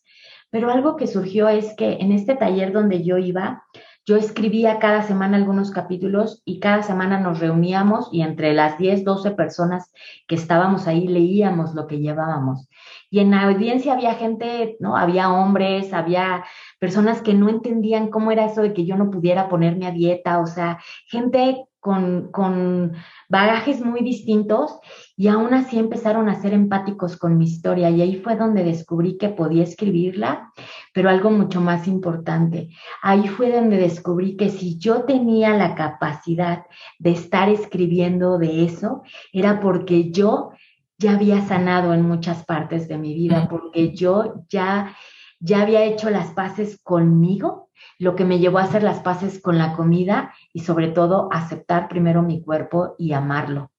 pero 0.50 0.70
algo 0.70 0.94
que 0.94 1.08
surgió 1.08 1.48
es 1.48 1.74
que 1.74 1.94
en 1.94 2.12
este 2.12 2.36
taller 2.36 2.72
donde 2.72 3.02
yo 3.02 3.18
iba, 3.18 3.64
yo 4.06 4.16
escribía 4.16 4.78
cada 4.78 5.02
semana 5.02 5.36
algunos 5.36 5.72
capítulos 5.72 6.42
y 6.44 6.60
cada 6.60 6.84
semana 6.84 7.18
nos 7.18 7.40
reuníamos 7.40 8.08
y 8.12 8.22
entre 8.22 8.52
las 8.52 8.78
10, 8.78 9.02
12 9.02 9.32
personas 9.32 9.90
que 10.28 10.36
estábamos 10.36 10.86
ahí 10.86 11.08
leíamos 11.08 11.74
lo 11.74 11.88
que 11.88 11.98
llevábamos. 11.98 12.68
Y 13.10 13.18
en 13.18 13.32
la 13.32 13.42
audiencia 13.48 13.94
había 13.94 14.14
gente, 14.14 14.76
¿no? 14.78 14.96
Había 14.96 15.32
hombres, 15.32 15.92
había 15.92 16.44
personas 16.78 17.20
que 17.20 17.34
no 17.34 17.48
entendían 17.48 18.10
cómo 18.10 18.30
era 18.30 18.44
eso 18.44 18.62
de 18.62 18.74
que 18.74 18.84
yo 18.84 18.96
no 18.96 19.10
pudiera 19.10 19.48
ponerme 19.48 19.88
a 19.88 19.90
dieta, 19.90 20.38
o 20.38 20.46
sea, 20.46 20.78
gente 21.08 21.66
con, 21.82 22.30
con 22.30 22.92
bagajes 23.28 23.84
muy 23.84 24.02
distintos 24.04 24.78
y 25.16 25.26
aún 25.26 25.52
así 25.52 25.80
empezaron 25.80 26.28
a 26.28 26.40
ser 26.40 26.52
empáticos 26.54 27.16
con 27.16 27.36
mi 27.36 27.44
historia. 27.44 27.90
Y 27.90 28.00
ahí 28.00 28.20
fue 28.22 28.36
donde 28.36 28.62
descubrí 28.62 29.18
que 29.18 29.30
podía 29.30 29.64
escribirla, 29.64 30.52
pero 30.94 31.10
algo 31.10 31.32
mucho 31.32 31.60
más 31.60 31.88
importante, 31.88 32.68
ahí 33.02 33.26
fue 33.26 33.50
donde 33.50 33.78
descubrí 33.78 34.36
que 34.36 34.48
si 34.48 34.78
yo 34.78 35.02
tenía 35.02 35.56
la 35.56 35.74
capacidad 35.74 36.66
de 37.00 37.10
estar 37.10 37.48
escribiendo 37.48 38.38
de 38.38 38.64
eso, 38.64 39.02
era 39.32 39.58
porque 39.58 40.12
yo 40.12 40.52
ya 40.98 41.14
había 41.14 41.40
sanado 41.40 41.94
en 41.94 42.02
muchas 42.02 42.44
partes 42.44 42.86
de 42.86 42.96
mi 42.96 43.12
vida, 43.12 43.48
porque 43.50 43.92
yo 43.92 44.44
ya 44.48 44.94
ya 45.42 45.62
había 45.62 45.84
hecho 45.84 46.08
las 46.08 46.30
paces 46.30 46.80
conmigo 46.82 47.68
lo 47.98 48.16
que 48.16 48.24
me 48.24 48.38
llevó 48.38 48.58
a 48.58 48.64
hacer 48.64 48.82
las 48.82 49.00
paces 49.00 49.40
con 49.40 49.58
la 49.58 49.74
comida 49.74 50.34
y 50.52 50.60
sobre 50.60 50.88
todo 50.88 51.28
aceptar 51.30 51.88
primero 51.88 52.22
mi 52.22 52.42
cuerpo 52.42 52.94
y 52.98 53.12
amarlo. 53.12 53.70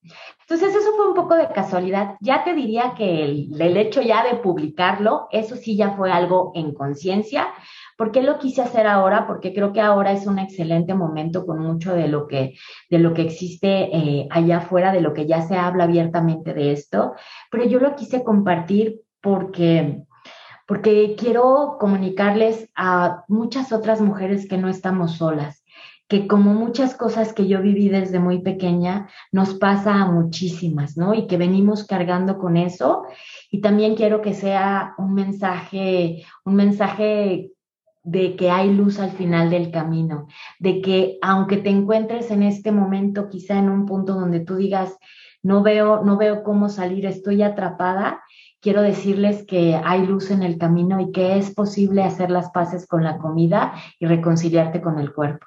Entonces 0.42 0.76
eso 0.76 0.92
fue 0.96 1.10
un 1.10 1.16
poco 1.16 1.36
de 1.36 1.50
casualidad. 1.50 2.16
Ya 2.22 2.44
te 2.44 2.54
diría 2.54 2.94
que 2.96 3.24
el, 3.24 3.78
hecho 3.78 4.02
ya 4.02 4.24
de 4.24 4.36
publicarlo, 4.36 5.28
eso 5.32 5.56
sí 5.56 5.76
ya 5.76 5.92
fue 5.92 6.12
algo 6.12 6.52
en 6.56 6.74
conciencia. 6.74 7.48
¿Por 7.98 8.12
qué 8.12 8.22
lo 8.22 8.40
quise 8.40 8.62
hacer 8.62 8.88
ahora? 8.88 9.28
Porque 9.28 9.54
creo 9.54 9.72
que 9.72 9.82
ahora 9.82 10.12
es 10.12 10.26
un 10.26 10.40
excelente 10.40 10.94
momento 10.94 11.46
con 11.46 11.60
mucho 11.60 11.94
de 11.94 12.08
lo 12.08 12.28
que, 12.28 12.56
de 12.90 13.00
lo 13.00 13.14
que 13.14 13.22
existe 13.24 13.96
eh, 13.96 14.28
allá 14.32 14.58
afuera, 14.58 14.92
de 14.92 15.02
lo 15.02 15.14
que 15.14 15.28
ya 15.28 15.42
se 15.42 15.56
habla 15.56 15.86
abiertamente 15.86 16.54
de 16.54 16.72
esto. 16.72 17.14
Pero 17.52 17.66
yo 17.66 17.80
lo 17.80 17.96
quise 17.96 18.24
compartir 18.24 19.02
porque 19.22 20.04
porque 20.68 21.16
quiero 21.18 21.78
comunicarles 21.80 22.70
a 22.76 23.24
muchas 23.28 23.72
otras 23.72 24.02
mujeres 24.02 24.48
que 24.48 24.58
no 24.58 24.70
estamos 24.70 25.14
solas, 25.18 25.64
que 26.08 26.28
como 26.28 26.54
muchas 26.54 26.96
cosas 26.96 27.34
que 27.34 27.48
yo 27.48 27.62
viví 27.62 27.90
desde 27.90 28.20
muy 28.20 28.42
pequeña, 28.42 29.10
nos 29.32 29.56
pasa 29.56 29.96
a 29.96 30.12
muchísimas, 30.12 30.98
¿no? 30.98 31.14
Y 31.14 31.28
que 31.28 31.38
venimos 31.38 31.86
cargando 31.86 32.38
con 32.38 32.58
eso. 32.58 33.04
Y 33.50 33.62
también 33.62 33.96
quiero 33.96 34.22
que 34.22 34.34
sea 34.34 34.94
un 34.98 35.14
mensaje, 35.14 36.24
un 36.46 36.56
mensaje 36.56 37.52
de 38.04 38.36
que 38.36 38.52
hay 38.52 38.74
luz 38.74 39.00
al 39.00 39.12
final 39.12 39.50
del 39.50 39.72
camino, 39.72 40.28
de 40.60 40.82
que 40.82 41.18
aunque 41.22 41.58
te 41.58 41.70
encuentres 41.70 42.32
en 42.32 42.44
este 42.44 42.72
momento 42.72 43.30
quizá 43.30 43.58
en 43.58 43.70
un 43.70 43.86
punto 43.86 44.14
donde 44.14 44.42
tú 44.42 44.58
digas, 44.58 44.98
no 45.44 45.62
veo, 45.62 46.04
no 46.04 46.18
veo 46.18 46.44
cómo 46.44 46.70
salir, 46.70 47.06
estoy 47.06 47.44
atrapada, 47.44 48.24
quiero 48.62 48.82
decirles 48.82 49.46
que 49.46 49.76
hay 49.84 50.08
luz 50.08 50.32
en 50.32 50.42
el 50.42 50.58
camino 50.58 51.02
y 51.02 51.12
que 51.12 51.38
es 51.38 51.52
posible 51.54 52.02
hacer 52.02 52.32
las 52.32 52.50
paces 52.52 52.88
con 52.88 53.04
la 53.04 53.18
comida 53.18 53.74
y 54.00 54.06
reconciliarte 54.06 54.82
con 54.82 55.00
el 55.00 55.14
cuerpo. 55.14 55.46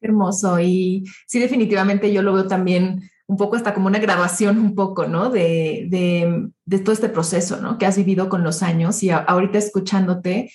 Hermoso. 0.00 0.58
Y 0.58 1.04
sí, 1.26 1.38
definitivamente 1.38 2.12
yo 2.12 2.22
lo 2.22 2.32
veo 2.32 2.48
también 2.48 3.08
un 3.26 3.36
poco 3.36 3.54
hasta 3.54 3.72
como 3.72 3.86
una 3.86 4.00
grabación 4.00 4.58
un 4.58 4.74
poco, 4.74 5.06
¿no? 5.06 5.30
De, 5.30 5.86
de, 5.88 6.78
todo 6.80 6.92
este 6.92 7.08
proceso, 7.08 7.58
¿no? 7.58 7.78
Que 7.78 7.86
has 7.86 7.96
vivido 7.96 8.28
con 8.28 8.42
los 8.42 8.62
años 8.64 9.04
y 9.04 9.10
ahorita 9.10 9.58
escuchándote, 9.58 10.50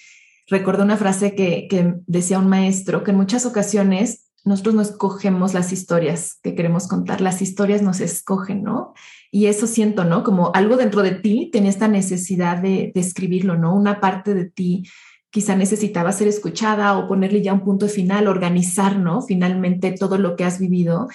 recuerdo 0.48 0.84
una 0.84 0.98
frase 0.98 1.36
que, 1.36 1.68
que 1.70 1.94
decía 2.08 2.40
un 2.40 2.50
maestro, 2.50 3.04
que 3.04 3.12
en 3.12 3.18
muchas 3.18 3.46
ocasiones 3.46 4.25
nosotros 4.46 4.76
no 4.76 4.84
escogemos 4.84 5.56
las 5.56 5.74
historias 5.74 6.40
que 6.44 6.54
queremos 6.54 6.88
contar, 6.88 7.20
las 7.20 7.42
historias 7.42 7.82
nos 7.82 8.00
escogen, 8.00 8.64
¿no? 8.64 8.94
Y 9.32 9.48
eso 9.48 9.66
siento, 9.66 10.06
¿no? 10.06 10.24
Como 10.24 10.52
algo 10.54 10.78
dentro 10.78 11.02
de 11.02 11.12
ti 11.12 11.50
tiene 11.52 11.68
esta 11.68 11.88
necesidad 11.88 12.58
de, 12.58 12.92
escribirlo, 12.94 13.58
¿no? 13.58 13.76
Una 13.76 14.00
parte 14.00 14.36
de 14.36 14.46
ti 14.46 14.84
quizá 15.32 15.56
necesitaba 15.56 16.12
ser 16.12 16.28
escuchada 16.28 16.98
o 16.98 17.08
ponerle 17.08 17.42
ya 17.42 17.54
un 17.54 17.64
punto 17.64 17.88
final, 17.88 18.28
organizar, 18.28 18.98
¿no? 18.98 19.24
Finalmente 19.24 19.92
todo 19.92 20.20
lo 20.20 20.36
que 20.36 20.46
has 20.46 20.60
vivido. 20.60 21.08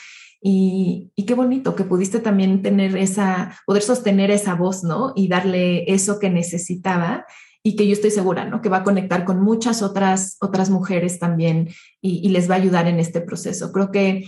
Y, 0.43 1.11
y, 1.15 1.25
qué 1.25 1.35
bonito 1.35 1.77
que 1.77 1.85
pudiste 1.85 2.19
también 2.19 2.63
tener 2.63 2.97
esa, 2.97 3.57
poder 3.65 3.83
sostener 3.83 4.31
esa 4.31 4.55
voz, 4.55 4.83
¿no? 4.83 5.13
Y 5.15 5.29
darle 5.29 5.91
eso 5.93 6.19
que 6.19 6.31
necesitaba 6.31 7.27
y 7.63 7.77
que 7.77 7.87
yo 7.87 7.93
estoy 7.93 8.11
segura, 8.11 8.45
¿no? 8.45 8.63
Que 8.63 8.69
va 8.69 8.79
a 8.79 8.85
conectar 8.85 9.25
con 9.25 9.41
muchas 9.41 9.83
otras, 9.83 10.37
otras 10.41 10.71
mujeres 10.71 11.19
también 11.19 11.69
y, 12.01 12.27
y 12.27 12.31
les 12.31 12.49
va 12.49 12.55
a 12.55 12.59
ayudar 12.59 12.87
en 12.87 12.99
este 12.99 13.21
proceso. 13.21 13.73
Creo 13.73 13.91
que 13.91 14.25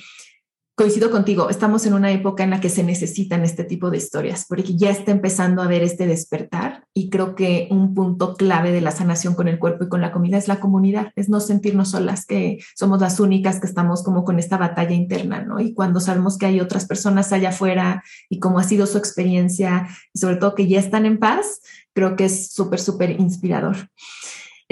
coincido 0.83 1.12
contigo, 1.12 1.49
estamos 1.49 1.87
en 1.87 1.95
una 1.95 2.11
época 2.11 2.43
en 2.43 2.51
la 2.51 2.61
que 2.61 2.69
se 2.69 2.83
necesitan 2.83 3.45
este 3.45 3.62
tipo 3.62 3.89
de 3.89 3.99
historias, 3.99 4.47
porque 4.49 4.77
ya 4.77 4.91
está 4.91 5.12
empezando 5.12 5.62
a 5.62 5.69
ver 5.69 5.85
este 5.85 6.09
despertar 6.09 6.89
y 6.93 7.09
creo 7.09 7.37
que 7.37 7.69
un 7.71 7.95
punto 7.95 8.35
clave 8.35 8.73
de 8.73 8.81
la 8.81 8.91
sanación 8.91 9.37
con 9.37 9.47
el 9.47 9.61
cuerpo 9.61 9.85
y 9.85 9.89
con 9.89 10.01
la 10.01 10.11
comida 10.11 10.39
es 10.39 10.49
la 10.49 10.59
comunidad, 10.59 11.12
es 11.15 11.29
no 11.29 11.39
sentirnos 11.39 11.93
solas, 11.93 12.27
que 12.27 12.59
somos 12.75 13.01
las 13.01 13.21
únicas 13.21 13.61
que 13.61 13.69
estamos 13.69 14.03
como 14.03 14.25
con 14.25 14.41
esta 14.41 14.57
batalla 14.57 14.91
interna, 14.91 15.45
¿no? 15.45 15.61
Y 15.61 15.73
cuando 15.73 16.01
sabemos 16.01 16.37
que 16.37 16.47
hay 16.47 16.59
otras 16.59 16.85
personas 16.87 17.33
allá 17.33 17.51
afuera 17.51 18.03
y 18.29 18.41
cómo 18.41 18.59
ha 18.59 18.65
sido 18.65 18.89
su 18.89 18.99
experiencia 18.99 19.87
y 20.12 20.19
sobre 20.19 20.35
todo 20.35 20.57
que 20.57 20.67
ya 20.67 20.81
están 20.81 21.07
en 21.07 21.21
paz, 21.21 21.61
creo 21.93 22.17
que 22.17 22.25
es 22.25 22.53
súper, 22.53 22.81
súper 22.81 23.21
inspirador. 23.21 23.77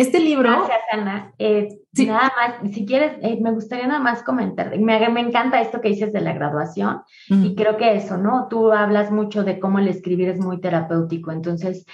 Este 0.01 0.19
libro. 0.19 0.49
Gracias, 0.49 0.81
Ana. 0.93 1.35
Eh, 1.39 1.69
nada 2.07 2.33
más, 2.35 2.73
si 2.73 2.87
quieres, 2.87 3.19
eh, 3.21 3.39
me 3.39 3.53
gustaría 3.53 3.87
nada 3.87 4.01
más 4.01 4.23
comentar. 4.23 4.71
Me, 4.79 5.07
me, 5.11 5.21
encanta 5.21 5.61
esto 5.61 5.83
que 5.83 5.91
dices 5.91 6.11
de 6.11 6.23
la 6.23 6.33
graduación 6.33 7.03
y 7.29 7.55
creo 7.55 7.77
que 7.77 7.95
eso, 7.97 8.17
¿no? 8.17 8.49
Tú 8.49 8.73
hablas 8.73 9.11
mucho 9.11 9.45
de 9.45 9.61
cómo 9.61 9.79
el 9.79 9.89
escribir 9.89 10.31
es 10.31 10.41
muy 10.41 10.59
terapéutico. 10.59 11.33
Entonces, 11.33 11.85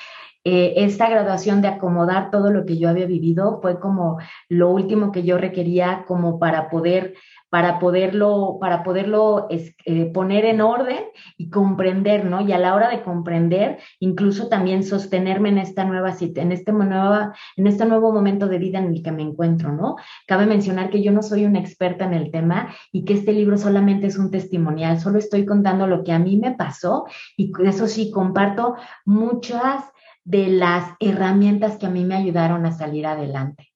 eh, 0.45 0.85
esta 0.85 1.11
graduación 1.11 1.61
de 1.61 1.67
acomodar 1.67 2.31
todo 2.31 2.53
lo 2.53 2.65
que 2.65 2.79
yo 2.79 2.89
había 2.89 3.07
vivido 3.07 3.59
fue 3.61 3.81
como 3.81 4.19
lo 4.49 4.71
último 4.71 5.11
que 5.11 5.25
yo 5.25 5.39
requería 5.39 6.05
como 6.07 6.39
para 6.39 6.71
poder 6.71 7.15
para 7.57 7.79
poderlo, 7.79 8.59
para 8.61 8.83
poderlo 8.83 9.47
eh, 9.49 10.11
poner 10.13 10.45
en 10.45 10.61
orden 10.61 11.05
y 11.39 11.49
comprender, 11.49 12.27
¿no? 12.27 12.47
Y 12.47 12.53
a 12.53 12.59
la 12.59 12.75
hora 12.75 12.91
de 12.91 13.01
comprender, 13.01 13.79
incluso 13.99 14.51
también 14.51 14.85
sostenerme 14.85 15.49
en 15.49 15.57
esta 15.57 15.85
nueva 15.87 16.15
en 16.21 16.53
este 16.53 16.71
nueva, 16.73 17.35
en 17.57 17.67
este 17.67 17.87
nuevo 17.87 18.13
momento 18.13 18.47
de 18.47 18.59
vida 18.59 18.79
en 18.79 18.93
el 18.93 19.03
que 19.03 19.11
me 19.11 19.23
encuentro, 19.23 19.73
¿no? 19.73 19.97
Cabe 20.27 20.45
mencionar 20.45 20.91
que 20.91 21.03
yo 21.03 21.13
no 21.13 21.23
soy 21.23 21.47
una 21.47 21.59
experta 21.59 22.05
en 22.05 22.13
el 22.13 22.31
tema 22.31 22.75
y 22.93 23.07
que 23.07 23.15
este 23.15 23.33
libro 23.33 23.57
solamente 23.57 24.09
es 24.09 24.19
un 24.19 24.31
testimonial, 24.31 25.01
solo 25.01 25.19
estoy 25.19 25.47
contando 25.47 25.87
lo 25.87 26.05
que 26.05 26.13
a 26.13 26.19
mí 26.19 26.37
me 26.37 26.53
pasó 26.53 27.07
y 27.39 27.51
eso 27.65 27.87
sí 27.87 28.11
comparto 28.11 28.75
muchas 29.07 29.83
de 30.25 30.49
las 30.49 30.91
herramientas 31.01 31.79
que 31.79 31.87
a 31.87 31.91
mí 31.91 32.05
me 32.05 32.17
ayudaron 32.17 32.67
a 32.67 32.73
salir 32.73 33.07
adelante. 33.07 33.73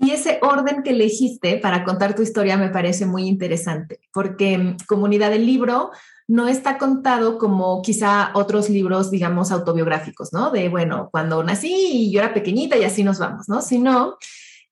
Y 0.00 0.12
ese 0.12 0.38
orden 0.42 0.82
que 0.82 0.90
elegiste 0.90 1.58
para 1.58 1.84
contar 1.84 2.14
tu 2.14 2.22
historia 2.22 2.56
me 2.56 2.68
parece 2.68 3.04
muy 3.04 3.26
interesante, 3.26 4.00
porque 4.12 4.56
mm, 4.56 4.76
Comunidad 4.86 5.30
del 5.30 5.44
Libro 5.44 5.90
no 6.28 6.46
está 6.46 6.78
contado 6.78 7.38
como 7.38 7.80
quizá 7.82 8.30
otros 8.34 8.68
libros, 8.68 9.10
digamos, 9.10 9.50
autobiográficos, 9.50 10.32
¿no? 10.32 10.50
De, 10.50 10.68
bueno, 10.68 11.08
cuando 11.10 11.42
nací 11.42 11.72
y 11.72 12.12
yo 12.12 12.20
era 12.20 12.34
pequeñita 12.34 12.76
y 12.76 12.84
así 12.84 13.02
nos 13.02 13.18
vamos, 13.18 13.48
¿no? 13.48 13.62
Sino, 13.62 14.18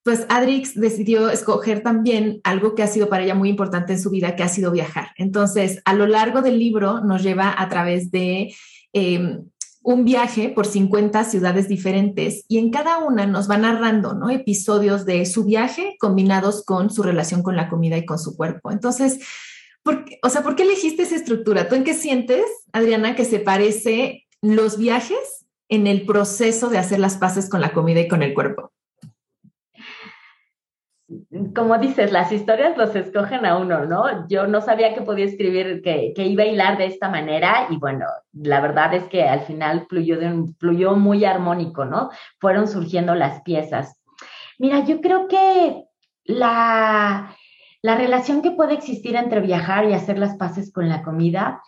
pues 0.03 0.27
Adrix 0.29 0.79
decidió 0.79 1.31
escoger 1.31 1.83
también 1.83 2.41
algo 2.45 2.75
que 2.75 2.83
ha 2.83 2.87
sido 2.87 3.09
para 3.09 3.25
ella 3.25 3.35
muy 3.35 3.49
importante 3.49 3.95
en 3.95 4.01
su 4.01 4.11
vida, 4.11 4.37
que 4.37 4.43
ha 4.43 4.49
sido 4.49 4.71
viajar. 4.71 5.09
Entonces, 5.17 5.81
a 5.87 5.95
lo 5.95 6.07
largo 6.07 6.43
del 6.43 6.59
libro 6.59 7.01
nos 7.01 7.23
lleva 7.23 7.55
a 7.57 7.69
través 7.69 8.11
de... 8.11 8.55
Eh, 8.93 9.39
un 9.87 10.05
viaje 10.05 10.49
por 10.49 10.67
50 10.67 11.23
ciudades 11.23 11.69
diferentes 11.69 12.45
y 12.49 12.59
en 12.59 12.71
cada 12.71 12.99
una 12.99 13.25
nos 13.25 13.49
va 13.49 13.57
narrando 13.57 14.19
episodios 14.29 15.07
de 15.07 15.25
su 15.27 15.45
viaje 15.45 15.97
combinados 16.01 16.65
con 16.65 16.91
su 16.91 17.05
relación 17.05 17.45
con 17.45 17.55
la 17.55 17.69
comida 17.69 17.97
y 17.97 18.05
con 18.05 18.19
su 18.19 18.37
cuerpo. 18.37 18.73
Entonces, 18.73 19.21
¿por 19.85 20.05
qué, 20.05 20.19
o 20.25 20.29
sea, 20.29 20.43
¿por 20.43 20.57
qué 20.57 20.65
elegiste 20.65 21.05
esa 21.05 21.15
estructura? 21.15 21.69
¿Tú 21.69 21.77
en 21.77 21.85
qué 21.85 21.95
sientes, 21.95 22.45
Adriana, 22.73 23.15
que 23.15 23.25
se 23.25 23.39
parece 23.39 24.27
los 24.43 24.77
viajes 24.77 25.47
en 25.69 25.87
el 25.87 26.05
proceso 26.05 26.69
de 26.69 26.79
hacer 26.79 26.99
las 26.99 27.17
paces 27.17 27.49
con 27.49 27.61
la 27.61 27.73
comida 27.73 28.01
y 28.01 28.09
con 28.09 28.25
el 28.25 28.35
cuerpo? 28.35 28.73
Como 31.55 31.79
dices, 31.79 32.11
las 32.11 32.33
historias 32.33 32.77
los 32.77 32.95
escogen 32.97 33.47
a 33.47 33.57
uno, 33.59 33.85
¿no? 33.87 34.27
Yo 34.29 34.47
no 34.47 34.61
sabía 34.61 34.95
que 34.95 35.03
podía 35.03 35.25
escribir, 35.25 35.81
que, 35.83 36.13
iba 36.17 36.43
a 36.43 36.47
hilar 36.47 36.79
de 36.79 36.87
esta 36.87 37.09
manera 37.09 37.69
y 37.71 37.77
bueno, 37.77 38.07
la 38.33 38.61
verdad 38.61 38.93
es 38.95 39.05
que 39.05 39.23
al 39.23 39.41
final 39.43 39.87
fluyó, 39.89 40.19
de 40.19 40.27
un, 40.27 41.01
muy 41.01 41.25
armónico, 41.25 41.85
¿no? 41.85 42.11
Fueron 42.41 42.67
surgiendo 42.67 43.15
las 43.15 43.43
piezas. 43.43 44.01
Mira, 44.59 44.85
yo 44.85 45.01
creo 45.01 45.29
que 45.29 45.85
la, 46.25 47.37
la 47.83 47.97
relación 47.97 48.43
que 48.43 48.51
puede 48.51 48.75
existir 48.75 49.15
entre 49.15 49.41
viajar 49.41 49.89
y 49.89 49.93
hacer 49.93 50.19
las 50.19 50.37
paces 50.37 50.73
con 50.73 50.89
la 50.89 51.03
comida 51.03 51.63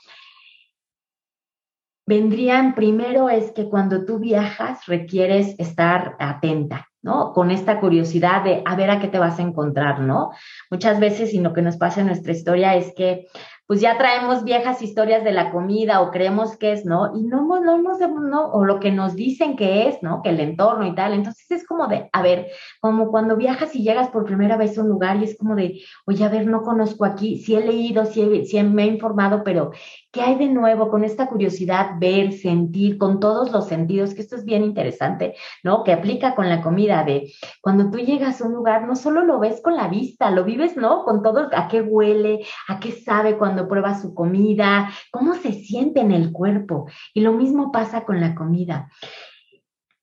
vendrían 2.07 2.75
primero 2.75 3.29
es 3.29 3.53
que 3.53 3.69
cuando 3.69 4.05
tú 4.05 4.19
viajas 4.19 4.87
requieres 4.87 5.55
estar 5.59 6.17
atenta, 6.19 6.88
¿no? 7.03 7.33
Con 7.33 7.51
esta 7.51 7.81
curiosidad 7.81 8.45
de 8.45 8.63
a 8.65 8.77
ver 8.77 8.91
a 8.91 9.01
qué 9.01 9.09
te 9.09 9.19
vas 9.19 9.39
a 9.39 9.43
encontrar, 9.43 10.01
¿no? 10.01 10.31
Muchas 10.71 11.01
veces, 11.01 11.33
y 11.35 11.41
lo 11.41 11.53
que 11.53 11.63
nos 11.63 11.77
pasa 11.77 12.01
en 12.01 12.07
nuestra 12.07 12.33
historia 12.33 12.75
es 12.75 12.93
que 12.95 13.27
pues 13.69 13.83
ya 13.83 13.99
traemos 13.99 14.45
viejas 14.45 14.81
historias 14.81 15.23
de 15.25 15.31
la 15.31 15.51
comida 15.51 16.01
o 16.01 16.11
creemos 16.11 16.57
que 16.57 16.73
es, 16.73 16.87
¿no? 16.87 17.15
Y 17.15 17.23
no, 17.23 17.43
no, 17.43 17.61
no, 17.61 17.99
no, 18.21 18.47
o 18.47 18.65
lo 18.65 18.81
que 18.81 18.91
nos 18.91 19.15
dicen 19.15 19.57
que 19.57 19.89
es, 19.89 20.03
¿no? 20.03 20.23
Que 20.23 20.31
el 20.31 20.41
entorno 20.41 20.87
y 20.87 20.95
tal. 20.95 21.13
Entonces 21.13 21.51
es 21.51 21.67
como 21.67 21.87
de, 21.87 22.09
a 22.11 22.23
ver, 22.23 22.47
como 22.81 23.11
cuando 23.11 23.37
viajas 23.37 23.77
y 23.77 23.83
llegas 23.83 24.09
por 24.09 24.25
primera 24.25 24.57
vez 24.57 24.79
a 24.79 24.81
un 24.81 24.89
lugar 24.89 25.19
y 25.19 25.25
es 25.25 25.37
como 25.37 25.55
de, 25.55 25.83
oye, 26.07 26.25
a 26.25 26.31
ver, 26.31 26.47
no 26.47 26.63
conozco 26.63 27.05
aquí, 27.05 27.37
sí 27.41 27.57
he 27.57 27.61
leído, 27.61 28.07
sí, 28.07 28.47
sí 28.47 28.63
me 28.63 28.85
he 28.85 28.87
informado, 28.87 29.45
pero 29.45 29.73
¿qué 30.11 30.23
hay 30.23 30.37
de 30.37 30.49
nuevo 30.49 30.89
con 30.89 31.05
esta 31.05 31.27
curiosidad, 31.27 31.93
ver, 31.99 32.33
sentir, 32.33 32.99
con 32.99 33.21
todos 33.21 33.51
los 33.53 33.67
sentidos? 33.69 34.15
Que 34.15 34.23
esto 34.23 34.37
es 34.37 34.45
bien 34.45 34.65
interesante, 34.65 35.35
¿no? 35.63 35.85
Que 35.85 35.93
aplica 35.93 36.35
con 36.35 36.49
la 36.49 36.63
comida, 36.63 37.05
de 37.05 37.33
cuando 37.61 37.91
tú 37.91 37.99
llegas 37.99 38.41
a 38.41 38.47
un 38.47 38.55
lugar, 38.55 38.87
no 38.87 38.97
solo 38.97 39.25
lo 39.25 39.39
ves 39.39 39.61
con 39.63 39.77
la 39.77 39.89
vista, 39.89 40.31
lo 40.31 40.45
vives, 40.45 40.77
¿no? 40.77 41.05
Con 41.05 41.23
todo, 41.23 41.49
a 41.53 41.69
qué 41.69 41.83
huele, 41.83 42.45
a 42.69 42.81
qué 42.81 42.93
sabe 42.93 43.37
cuando 43.37 43.69
prueba 43.69 44.01
su 44.01 44.15
comida, 44.15 44.91
cómo 45.11 45.35
se 45.35 45.53
siente 45.53 46.01
en 46.01 46.13
el 46.13 46.33
cuerpo. 46.33 46.87
Y 47.13 47.21
lo 47.21 47.33
mismo 47.33 47.71
pasa 47.71 48.05
con 48.05 48.21
la 48.21 48.35
comida. 48.35 48.91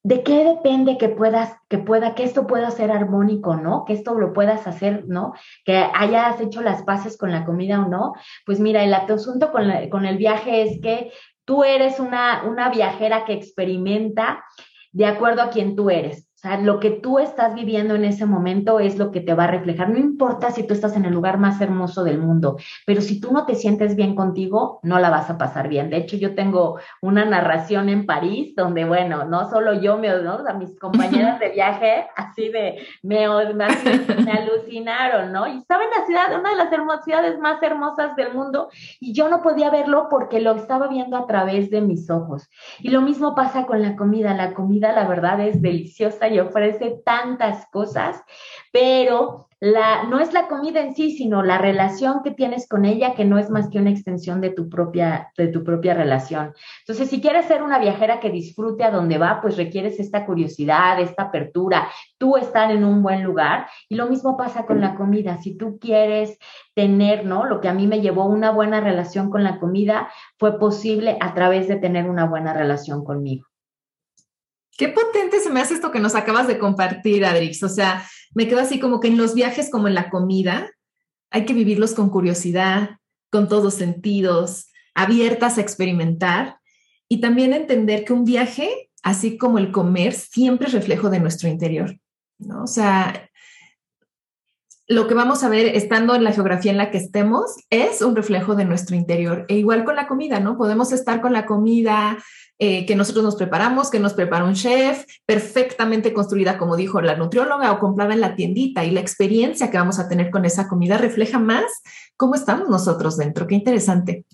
¿De 0.05 0.21
qué 0.21 0.43
depende 0.43 0.99
que 0.99 1.09
puedas, 1.09 1.57
que 1.67 1.79
pueda, 1.79 2.13
que 2.13 2.23
esto 2.23 2.45
pueda 2.45 2.69
ser 2.69 2.91
armónico, 2.91 3.55
¿no? 3.55 3.85
Que 3.85 3.93
esto 3.93 4.13
lo 4.13 4.33
puedas 4.33 4.67
hacer, 4.67 5.05
¿no? 5.07 5.33
Que 5.65 5.83
hayas 5.95 6.39
hecho 6.39 6.61
las 6.61 6.83
paces 6.83 7.17
con 7.17 7.31
la 7.31 7.43
comida 7.43 7.83
o 7.83 7.89
no. 7.89 8.13
Pues 8.45 8.59
mira, 8.59 8.83
el 8.83 8.93
asunto 8.93 9.51
con, 9.51 9.67
con 9.89 10.05
el 10.05 10.17
viaje 10.17 10.61
es 10.61 10.79
que 10.79 11.11
tú 11.43 11.63
eres 11.63 11.99
una, 11.99 12.43
una 12.43 12.69
viajera 12.69 13.25
que 13.25 13.33
experimenta 13.33 14.45
de 14.91 15.07
acuerdo 15.07 15.41
a 15.41 15.49
quien 15.49 15.75
tú 15.75 15.89
eres 15.89 16.29
sea, 16.45 16.57
lo 16.59 16.79
que 16.79 16.91
tú 16.91 17.19
estás 17.19 17.55
viviendo 17.55 17.95
en 17.95 18.05
ese 18.05 18.25
momento 18.25 18.79
es 18.79 18.97
lo 18.97 19.11
que 19.11 19.21
te 19.21 19.33
va 19.33 19.45
a 19.45 19.51
reflejar. 19.51 19.89
No 19.89 19.97
importa 19.97 20.51
si 20.51 20.63
tú 20.63 20.73
estás 20.73 20.95
en 20.95 21.05
el 21.05 21.13
lugar 21.13 21.37
más 21.37 21.59
hermoso 21.61 22.03
del 22.03 22.19
mundo, 22.19 22.57
pero 22.85 23.01
si 23.01 23.19
tú 23.19 23.31
no 23.31 23.45
te 23.45 23.55
sientes 23.55 23.95
bien 23.95 24.15
contigo, 24.15 24.79
no 24.83 24.99
la 24.99 25.09
vas 25.09 25.29
a 25.29 25.37
pasar 25.37 25.67
bien. 25.67 25.89
De 25.89 25.97
hecho, 25.97 26.17
yo 26.17 26.35
tengo 26.35 26.79
una 27.01 27.25
narración 27.25 27.89
en 27.89 28.05
París 28.05 28.55
donde, 28.55 28.85
bueno, 28.85 29.25
no 29.25 29.49
solo 29.49 29.73
yo, 29.81 29.97
me, 29.97 30.09
¿no? 30.21 30.33
a 30.47 30.53
mis 30.53 30.77
compañeras 30.79 31.39
de 31.39 31.49
viaje, 31.49 32.05
así 32.15 32.49
de, 32.49 32.77
me, 33.01 33.25
me, 33.53 34.31
alucinaron, 34.31 35.31
¿no? 35.31 35.47
Y 35.47 35.57
estaba 35.57 35.83
en 35.83 35.89
la 35.89 36.05
ciudad, 36.05 36.39
una 36.39 36.51
de 36.51 36.55
las 36.55 36.69
ciudades 37.03 37.39
más 37.39 37.61
hermosas 37.63 38.15
del 38.15 38.33
mundo, 38.33 38.69
y 38.99 39.13
yo 39.13 39.29
no 39.29 39.41
podía 39.41 39.69
verlo 39.69 40.07
porque 40.09 40.39
lo 40.39 40.55
estaba 40.55 40.87
viendo 40.87 41.17
a 41.17 41.25
través 41.25 41.69
de 41.69 41.81
mis 41.81 42.09
ojos. 42.09 42.49
Y 42.79 42.89
lo 42.89 43.01
mismo 43.01 43.35
pasa 43.35 43.65
con 43.65 43.81
la 43.81 43.95
comida. 43.95 44.33
La 44.33 44.53
comida, 44.53 44.91
la 44.91 45.07
verdad, 45.07 45.39
es 45.39 45.61
deliciosa 45.61 46.27
y 46.35 46.39
ofrece 46.39 47.01
tantas 47.03 47.65
cosas, 47.71 48.21
pero 48.71 49.47
la, 49.61 50.03
no 50.03 50.19
es 50.19 50.33
la 50.33 50.47
comida 50.47 50.81
en 50.81 50.95
sí, 50.95 51.11
sino 51.11 51.41
la 51.41 51.57
relación 51.57 52.21
que 52.23 52.31
tienes 52.31 52.67
con 52.67 52.83
ella, 52.83 53.15
que 53.15 53.23
no 53.23 53.39
es 53.39 53.49
más 53.49 53.69
que 53.69 53.79
una 53.79 53.89
extensión 53.89 54.41
de 54.41 54.49
tu 54.49 54.69
propia, 54.69 55.31
de 55.37 55.47
tu 55.47 55.63
propia 55.63 55.93
relación. 55.93 56.53
Entonces, 56.81 57.09
si 57.09 57.21
quieres 57.21 57.45
ser 57.45 57.63
una 57.63 57.79
viajera 57.79 58.19
que 58.19 58.29
disfrute 58.29 58.83
a 58.83 58.91
donde 58.91 59.17
va, 59.17 59.39
pues 59.41 59.55
requieres 59.55 59.99
esta 59.99 60.25
curiosidad, 60.25 60.99
esta 60.99 61.23
apertura, 61.23 61.87
tú 62.17 62.35
estar 62.35 62.69
en 62.69 62.83
un 62.83 63.01
buen 63.01 63.23
lugar. 63.23 63.67
Y 63.87 63.95
lo 63.95 64.07
mismo 64.07 64.35
pasa 64.35 64.65
con 64.65 64.81
la 64.81 64.95
comida. 64.95 65.37
Si 65.41 65.57
tú 65.57 65.79
quieres 65.79 66.37
tener, 66.73 67.25
¿no? 67.25 67.45
Lo 67.45 67.61
que 67.61 67.69
a 67.69 67.73
mí 67.73 67.87
me 67.87 68.01
llevó 68.01 68.25
una 68.25 68.51
buena 68.51 68.81
relación 68.81 69.31
con 69.31 69.43
la 69.43 69.57
comida 69.59 70.09
fue 70.37 70.59
posible 70.59 71.17
a 71.21 71.33
través 71.33 71.67
de 71.69 71.77
tener 71.77 72.09
una 72.09 72.25
buena 72.25 72.53
relación 72.53 73.05
conmigo. 73.05 73.47
Qué 74.77 74.89
potente 74.89 75.39
se 75.39 75.49
me 75.49 75.61
hace 75.61 75.73
esto 75.73 75.91
que 75.91 75.99
nos 75.99 76.15
acabas 76.15 76.47
de 76.47 76.59
compartir, 76.59 77.25
Adrix. 77.25 77.63
O 77.63 77.69
sea, 77.69 78.05
me 78.33 78.47
quedo 78.47 78.59
así 78.59 78.79
como 78.79 78.99
que 78.99 79.07
en 79.07 79.17
los 79.17 79.33
viajes 79.33 79.69
como 79.69 79.87
en 79.87 79.95
la 79.95 80.09
comida, 80.09 80.71
hay 81.31 81.45
que 81.45 81.53
vivirlos 81.53 81.93
con 81.93 82.09
curiosidad, 82.09 82.97
con 83.31 83.47
todos 83.47 83.73
sentidos, 83.73 84.67
abiertas 84.93 85.57
a 85.57 85.61
experimentar 85.61 86.59
y 87.07 87.21
también 87.21 87.53
entender 87.53 88.03
que 88.03 88.13
un 88.13 88.25
viaje, 88.25 88.89
así 89.03 89.37
como 89.37 89.59
el 89.59 89.71
comer, 89.71 90.13
siempre 90.13 90.67
es 90.67 90.73
reflejo 90.73 91.09
de 91.09 91.19
nuestro 91.19 91.47
interior, 91.47 91.97
¿no? 92.39 92.63
O 92.63 92.67
sea, 92.67 93.29
lo 94.87 95.07
que 95.07 95.13
vamos 95.13 95.43
a 95.43 95.49
ver 95.49 95.75
estando 95.75 96.15
en 96.15 96.23
la 96.23 96.31
geografía 96.31 96.71
en 96.71 96.77
la 96.77 96.91
que 96.91 96.97
estemos 96.97 97.55
es 97.69 98.01
un 98.01 98.15
reflejo 98.15 98.55
de 98.55 98.65
nuestro 98.65 98.95
interior. 98.95 99.45
E 99.47 99.55
igual 99.55 99.83
con 99.83 99.95
la 99.95 100.07
comida, 100.07 100.39
¿no? 100.39 100.57
Podemos 100.57 100.91
estar 100.91 101.21
con 101.21 101.33
la 101.33 101.45
comida 101.45 102.17
eh, 102.57 102.85
que 102.85 102.95
nosotros 102.95 103.25
nos 103.25 103.35
preparamos, 103.35 103.89
que 103.89 103.99
nos 103.99 104.13
prepara 104.13 104.45
un 104.45 104.53
chef, 104.53 105.05
perfectamente 105.25 106.13
construida, 106.13 106.57
como 106.57 106.77
dijo 106.77 107.01
la 107.01 107.15
nutrióloga, 107.15 107.71
o 107.71 107.79
comprada 107.79 108.13
en 108.13 108.21
la 108.21 108.35
tiendita. 108.35 108.85
Y 108.85 108.91
la 108.91 109.01
experiencia 109.01 109.69
que 109.69 109.77
vamos 109.77 109.99
a 109.99 110.07
tener 110.07 110.31
con 110.31 110.45
esa 110.45 110.67
comida 110.67 110.97
refleja 110.97 111.37
más 111.39 111.65
cómo 112.15 112.35
estamos 112.35 112.69
nosotros 112.69 113.17
dentro. 113.17 113.45
Qué 113.45 113.55
interesante. 113.55 114.25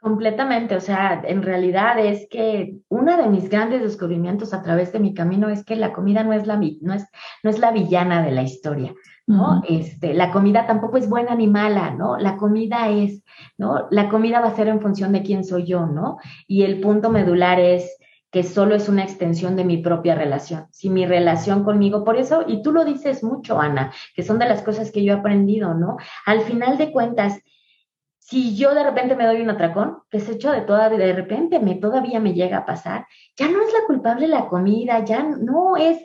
Completamente, 0.00 0.76
o 0.76 0.80
sea, 0.80 1.22
en 1.24 1.42
realidad 1.42 1.98
es 1.98 2.28
que 2.30 2.76
uno 2.88 3.16
de 3.16 3.28
mis 3.28 3.48
grandes 3.48 3.82
descubrimientos 3.82 4.54
a 4.54 4.62
través 4.62 4.92
de 4.92 5.00
mi 5.00 5.12
camino 5.12 5.48
es 5.48 5.64
que 5.64 5.74
la 5.74 5.92
comida 5.92 6.22
no 6.22 6.32
es 6.32 6.46
la, 6.46 6.56
no 6.56 6.94
es, 6.94 7.04
no 7.42 7.50
es 7.50 7.58
la 7.58 7.72
villana 7.72 8.22
de 8.22 8.30
la 8.30 8.42
historia. 8.42 8.94
¿No? 9.28 9.62
Este, 9.68 10.14
la 10.14 10.32
comida 10.32 10.66
tampoco 10.66 10.96
es 10.96 11.08
buena 11.08 11.34
ni 11.34 11.46
mala, 11.46 11.90
¿no? 11.90 12.16
La 12.16 12.36
comida 12.36 12.88
es, 12.88 13.22
¿no? 13.58 13.86
La 13.90 14.08
comida 14.08 14.40
va 14.40 14.48
a 14.48 14.56
ser 14.56 14.68
en 14.68 14.80
función 14.80 15.12
de 15.12 15.22
quién 15.22 15.44
soy 15.44 15.66
yo, 15.66 15.86
¿no? 15.86 16.16
Y 16.46 16.62
el 16.62 16.80
punto 16.80 17.10
medular 17.10 17.60
es 17.60 17.98
que 18.30 18.42
solo 18.42 18.74
es 18.74 18.88
una 18.88 19.04
extensión 19.04 19.54
de 19.54 19.64
mi 19.64 19.76
propia 19.78 20.14
relación. 20.14 20.66
Si 20.70 20.88
mi 20.88 21.04
relación 21.04 21.62
conmigo, 21.62 22.04
por 22.04 22.16
eso, 22.16 22.44
y 22.46 22.62
tú 22.62 22.72
lo 22.72 22.86
dices 22.86 23.22
mucho, 23.22 23.60
Ana, 23.60 23.92
que 24.14 24.22
son 24.22 24.38
de 24.38 24.48
las 24.48 24.62
cosas 24.62 24.90
que 24.90 25.04
yo 25.04 25.12
he 25.12 25.16
aprendido, 25.16 25.74
¿no? 25.74 25.98
Al 26.24 26.40
final 26.40 26.78
de 26.78 26.90
cuentas, 26.90 27.42
si 28.18 28.56
yo 28.56 28.74
de 28.74 28.84
repente 28.84 29.14
me 29.14 29.26
doy 29.26 29.42
un 29.42 29.50
atracón, 29.50 29.98
que 30.10 30.20
se 30.20 30.32
hecho 30.32 30.52
de 30.52 30.62
toda, 30.62 30.88
de 30.88 31.12
repente 31.12 31.60
me 31.60 31.74
todavía 31.74 32.18
me 32.18 32.32
llega 32.32 32.58
a 32.58 32.66
pasar, 32.66 33.06
ya 33.36 33.48
no 33.48 33.62
es 33.62 33.72
la 33.72 33.86
culpable 33.86 34.26
la 34.26 34.48
comida, 34.48 35.04
ya 35.04 35.22
no 35.22 35.76
es, 35.76 35.98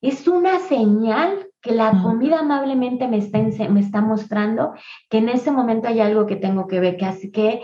es 0.00 0.26
una 0.28 0.58
señal 0.60 1.48
que 1.60 1.72
la 1.72 2.02
comida 2.02 2.40
amablemente 2.40 3.06
me 3.06 3.18
está, 3.18 3.38
me 3.68 3.80
está 3.80 4.00
mostrando 4.00 4.72
que 5.10 5.18
en 5.18 5.28
ese 5.28 5.50
momento 5.50 5.88
hay 5.88 6.00
algo 6.00 6.26
que 6.26 6.36
tengo 6.36 6.66
que 6.66 6.80
ver, 6.80 6.96
que 6.96 7.04
hace 7.04 7.30
que 7.30 7.60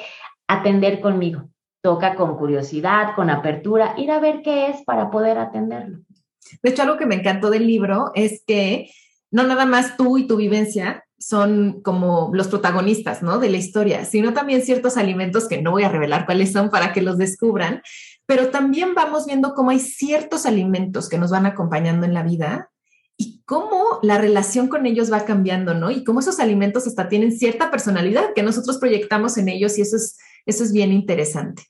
atender 0.47 1.01
conmigo. 1.01 1.49
Toca 1.83 2.15
con 2.15 2.37
curiosidad, 2.37 3.15
con 3.15 3.31
apertura, 3.31 3.95
ir 3.97 4.11
a 4.11 4.21
ver 4.21 4.43
qué 4.43 4.69
es 4.69 4.83
para 4.85 5.11
poder 5.11 5.39
atenderlo. 5.39 6.01
De 6.63 6.71
hecho, 6.71 6.83
algo 6.83 6.99
que 6.99 7.07
me 7.07 7.15
encantó 7.15 7.49
del 7.51 7.67
libro 7.67 8.13
es 8.15 8.43
que 8.47 8.91
no 9.31 9.45
nada 9.45 9.67
más 9.67 9.97
tú 9.97 10.19
y 10.19 10.27
tu 10.27 10.37
vivencia 10.37 11.05
son 11.19 11.81
como 11.83 12.31
los 12.35 12.49
protagonistas, 12.49 13.23
¿no? 13.23 13.39
De 13.39 13.49
la 13.49 13.57
historia, 13.57 14.05
sino 14.05 14.35
también 14.35 14.63
ciertos 14.63 14.97
alimentos 14.97 15.49
que 15.49 15.63
no 15.63 15.71
voy 15.71 15.85
a 15.85 15.89
revelar 15.89 16.27
cuáles 16.27 16.53
son 16.53 16.69
para 16.69 16.93
que 16.93 17.01
los 17.01 17.17
descubran, 17.17 17.83
pero 18.27 18.51
también 18.51 18.95
vamos 18.95 19.27
viendo 19.27 19.55
cómo 19.55 19.71
hay 19.71 19.79
ciertos 19.79 20.47
alimentos 20.47 21.09
que 21.09 21.19
nos 21.19 21.31
van 21.31 21.47
acompañando 21.47 22.07
en 22.07 22.15
la 22.15 22.25
vida 22.25 22.71
y 23.17 23.43
cómo 23.45 23.99
la 24.03 24.19
relación 24.19 24.69
con 24.69 24.85
ellos 24.85 25.11
va 25.11 25.25
cambiando, 25.25 25.75
¿no? 25.75 25.91
Y 25.91 26.05
cómo 26.05 26.21
esos 26.21 26.41
alimentos 26.41 26.87
hasta 26.87 27.09
tienen 27.09 27.37
cierta 27.37 27.71
personalidad 27.71 28.35
que 28.35 28.43
nosotros 28.43 28.79
proyectamos 28.79 29.39
en 29.39 29.49
ellos 29.49 29.79
y 29.79 29.83
eso 29.83 29.97
es, 29.97 30.19
eso 30.45 30.65
es 30.65 30.73
bien 30.73 30.93
interesante. 30.93 31.63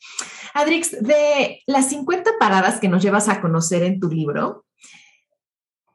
Adrix, 0.55 0.93
de 1.03 1.61
las 1.67 1.91
50 1.91 2.33
paradas 2.41 2.81
que 2.81 2.89
nos 2.89 3.03
llevas 3.03 3.29
a 3.29 3.41
conocer 3.41 3.83
en 3.83 4.01
tu 4.01 4.09
libro, 4.09 4.65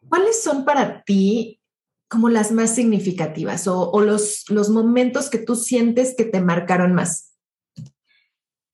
¿cuáles 0.08 0.42
son 0.42 0.64
para 0.64 1.04
ti 1.04 1.60
como 2.08 2.30
las 2.30 2.52
más 2.52 2.76
significativas 2.76 3.68
o, 3.68 4.00
los, 4.02 4.46
los 4.50 4.70
momentos 4.70 5.30
que 5.30 5.40
tú 5.40 5.56
sientes 5.56 6.14
que 6.16 6.26
te 6.26 6.42
marcaron 6.42 6.94
más? 6.94 7.34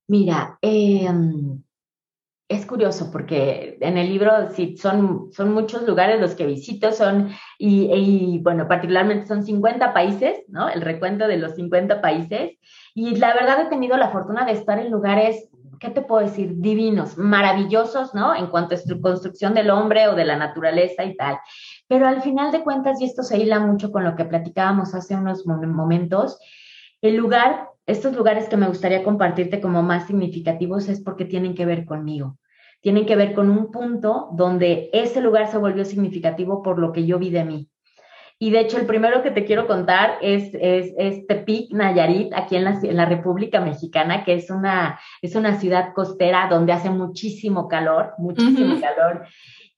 Mira, 0.08 0.60
eh, 0.62 1.10
es 2.50 2.66
curioso 2.66 3.12
porque 3.12 3.78
en 3.82 3.98
el 3.98 4.08
libro 4.08 4.32
sí 4.52 4.78
son, 4.78 5.30
son 5.34 5.54
muchos 5.54 5.84
lugares 5.84 6.22
los 6.22 6.34
que 6.34 6.46
visito, 6.46 6.94
son, 6.94 7.30
y, 7.58 8.40
bueno, 8.40 8.68
particularmente 8.68 9.28
son 9.28 9.44
50 9.44 9.94
países, 9.94 10.44
¿no? 10.48 10.70
El 10.70 10.82
recuento 10.82 11.28
de 11.28 11.38
los 11.38 11.56
50 11.56 12.00
países. 12.00 12.58
Y 12.96 13.16
la 13.18 13.34
verdad 13.34 13.62
he 13.62 13.70
tenido 13.70 13.98
la 13.98 14.12
fortuna 14.12 14.46
de 14.46 14.54
estar 14.54 14.80
en 14.80 14.92
lugares, 14.92 15.50
¿qué 15.82 15.90
te 15.90 16.02
puedo 16.02 16.26
decir? 16.26 16.54
Divinos, 16.56 17.18
maravillosos, 17.18 18.16
¿no? 18.16 18.34
En 18.34 18.48
cuanto 18.48 18.76
a 18.76 19.02
construcción 19.02 19.54
del 19.54 19.70
hombre 19.70 20.08
o 20.08 20.16
de 20.16 20.24
la 20.24 20.38
naturaleza 20.38 21.04
y 21.04 21.18
tal. 21.18 21.38
Pero 21.90 22.08
al 22.08 22.22
final 22.22 22.54
de 22.54 22.64
cuentas, 22.64 23.02
y 23.02 23.06
esto 23.06 23.24
se 23.24 23.38
hila 23.40 23.60
mucho 23.60 23.92
con 23.92 24.06
lo 24.06 24.16
que 24.16 24.24
platicábamos 24.24 24.96
hace 24.96 25.16
unos 25.16 25.46
momentos, 25.46 26.40
el 27.02 27.18
lugar 27.18 27.68
estos 27.88 28.16
lugares 28.16 28.50
que 28.50 28.58
me 28.58 28.68
gustaría 28.68 29.04
compartirte 29.04 29.62
como 29.62 29.82
más 29.82 30.08
significativos 30.08 30.90
es 30.90 31.02
porque 31.02 31.26
tienen 31.26 31.56
que 31.56 31.66
ver 31.66 31.86
conmigo. 31.86 32.38
Tienen 32.82 33.06
que 33.06 33.16
ver 33.16 33.34
con 33.34 33.50
un 33.50 33.72
punto 33.72 34.30
donde 34.34 34.90
ese 34.94 35.22
lugar 35.22 35.50
se 35.50 35.58
volvió 35.58 35.86
significativo 35.86 36.62
por 36.62 36.80
lo 36.80 36.92
que 36.92 37.06
yo 37.06 37.18
vi 37.18 37.30
de 37.30 37.46
mí. 37.46 37.70
Y 38.40 38.52
de 38.52 38.60
hecho, 38.60 38.78
el 38.78 38.86
primero 38.86 39.24
que 39.24 39.32
te 39.32 39.46
quiero 39.46 39.66
contar 39.66 40.20
es, 40.22 40.54
es, 40.54 40.94
es 40.98 41.26
Tepic, 41.26 41.74
Nayarit, 41.74 42.34
aquí 42.36 42.56
en 42.56 42.66
la, 42.66 42.80
en 42.84 42.96
la, 42.96 43.06
República 43.06 43.62
Mexicana, 43.62 44.24
que 44.24 44.36
es 44.36 44.52
una, 44.52 45.00
es 45.24 45.36
una 45.36 45.60
ciudad 45.60 45.94
costera 45.96 46.48
donde 46.48 46.74
hace 46.74 46.92
muchísimo 46.92 47.68
calor, 47.68 48.14
muchísimo 48.20 48.80
calor. 48.80 49.26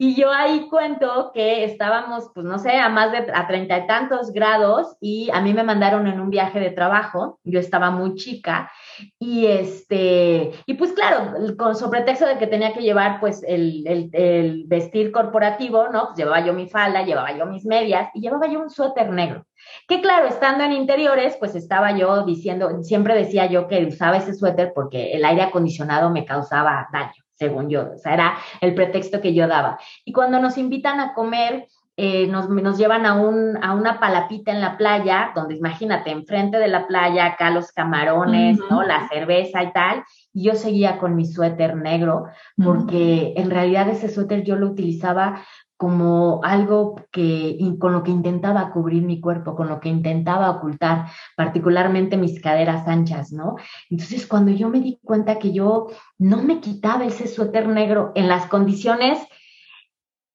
Y 0.02 0.16
yo 0.16 0.32
ahí 0.32 0.70
cuento 0.70 1.32
que 1.34 1.66
estábamos, 1.66 2.32
pues 2.34 2.46
no 2.46 2.58
sé, 2.58 2.78
a 2.78 2.88
más 2.88 3.12
de 3.12 3.18
a 3.34 3.48
treinta 3.48 3.80
y 3.80 3.86
tantos 3.86 4.32
grados 4.32 4.96
y 5.02 5.30
a 5.34 5.42
mí 5.42 5.54
me 5.54 5.64
mandaron 5.64 6.08
en 6.08 6.22
un 6.22 6.30
viaje 6.30 6.62
de 6.62 6.72
trabajo. 6.72 7.38
Yo 7.44 7.60
estaba 7.60 7.92
muy 7.92 8.16
chica 8.16 8.72
y 9.20 9.48
este, 9.48 10.54
y 10.66 10.76
pues 10.76 10.94
claro, 10.94 11.34
con 11.58 11.76
sobre 11.76 12.00
pretexto 12.00 12.28
de 12.28 12.38
que 12.38 12.48
tenía 12.48 12.72
que 12.72 12.82
llevar 12.82 13.20
pues 13.20 13.44
el, 13.46 13.86
el, 13.86 14.10
el 14.14 14.64
vestir 14.68 15.12
corporativo, 15.12 15.90
¿no? 15.90 16.06
Pues 16.06 16.20
llevaba 16.20 16.46
yo 16.46 16.54
mi 16.54 16.70
falda, 16.70 17.04
llevaba 17.04 17.38
yo 17.38 17.46
mis 17.46 17.66
medias 17.66 18.10
y 18.14 18.22
llevaba 18.22 18.48
yo 18.48 18.62
un 18.62 18.70
suéter 18.70 19.10
negro. 19.10 19.44
Que 19.88 20.02
claro, 20.02 20.28
estando 20.28 20.64
en 20.64 20.74
interiores, 20.74 21.36
pues 21.38 21.56
estaba 21.56 21.98
yo 21.98 22.24
diciendo, 22.26 22.84
siempre 22.84 23.16
decía 23.16 23.46
yo 23.48 23.68
que 23.68 23.86
usaba 23.86 24.18
ese 24.18 24.34
suéter 24.34 24.72
porque 24.74 25.12
el 25.14 25.26
aire 25.26 25.44
acondicionado 25.44 26.10
me 26.10 26.26
causaba 26.26 26.88
daño 26.92 27.24
según 27.40 27.70
yo. 27.70 27.94
O 27.96 27.98
sea, 27.98 28.14
era 28.14 28.38
el 28.62 28.76
pretexto 28.76 29.22
que 29.22 29.34
yo 29.34 29.48
daba. 29.48 29.80
Y 30.04 30.12
cuando 30.12 30.40
nos 30.40 30.58
invitan 30.58 31.00
a 31.00 31.14
comer, 31.14 31.68
eh, 32.02 32.28
nos, 32.28 32.50
nos, 32.50 32.78
llevan 32.78 33.06
a, 33.06 33.16
un, 33.16 33.62
a 33.62 33.74
una 33.74 34.00
palapita 34.00 34.52
en 34.52 34.62
la 34.62 34.78
playa, 34.78 35.32
donde 35.36 35.56
imagínate, 35.56 36.12
enfrente 36.12 36.58
de 36.58 36.70
la 36.70 36.88
playa, 36.88 37.26
acá 37.26 37.50
los 37.50 37.74
camarones, 37.74 38.58
¿no? 38.70 38.84
La 38.84 39.10
cerveza 39.10 39.64
y 39.64 39.74
tal. 39.74 40.04
Y 40.34 40.46
yo 40.46 40.56
seguía 40.56 40.98
con 40.98 41.16
mi 41.16 41.26
suéter 41.26 41.76
negro, 41.76 42.28
porque 42.64 43.34
en 43.36 43.50
realidad 43.50 43.90
ese 43.90 44.08
suéter 44.08 44.44
yo 44.44 44.56
lo 44.56 44.68
utilizaba 44.68 45.42
como 45.80 46.42
algo 46.44 47.06
que 47.10 47.58
con 47.80 47.94
lo 47.94 48.04
que 48.04 48.12
intentaba 48.12 48.70
cubrir 48.74 49.02
mi 49.02 49.22
cuerpo, 49.22 49.56
con 49.56 49.70
lo 49.70 49.80
que 49.80 49.88
intentaba 49.88 50.50
ocultar, 50.50 51.06
particularmente 51.38 52.18
mis 52.18 52.42
caderas 52.42 52.86
anchas, 52.86 53.32
¿no? 53.32 53.56
Entonces, 53.90 54.28
cuando 54.28 54.52
yo 54.52 54.68
me 54.68 54.82
di 54.82 55.00
cuenta 55.02 55.40
que 55.40 55.54
yo 55.54 55.88
no 56.18 56.44
me 56.44 56.60
quitaba 56.60 57.06
ese 57.06 57.28
suéter 57.28 57.70
negro 57.70 58.12
en 58.16 58.28
las 58.28 58.48
condiciones 58.48 59.20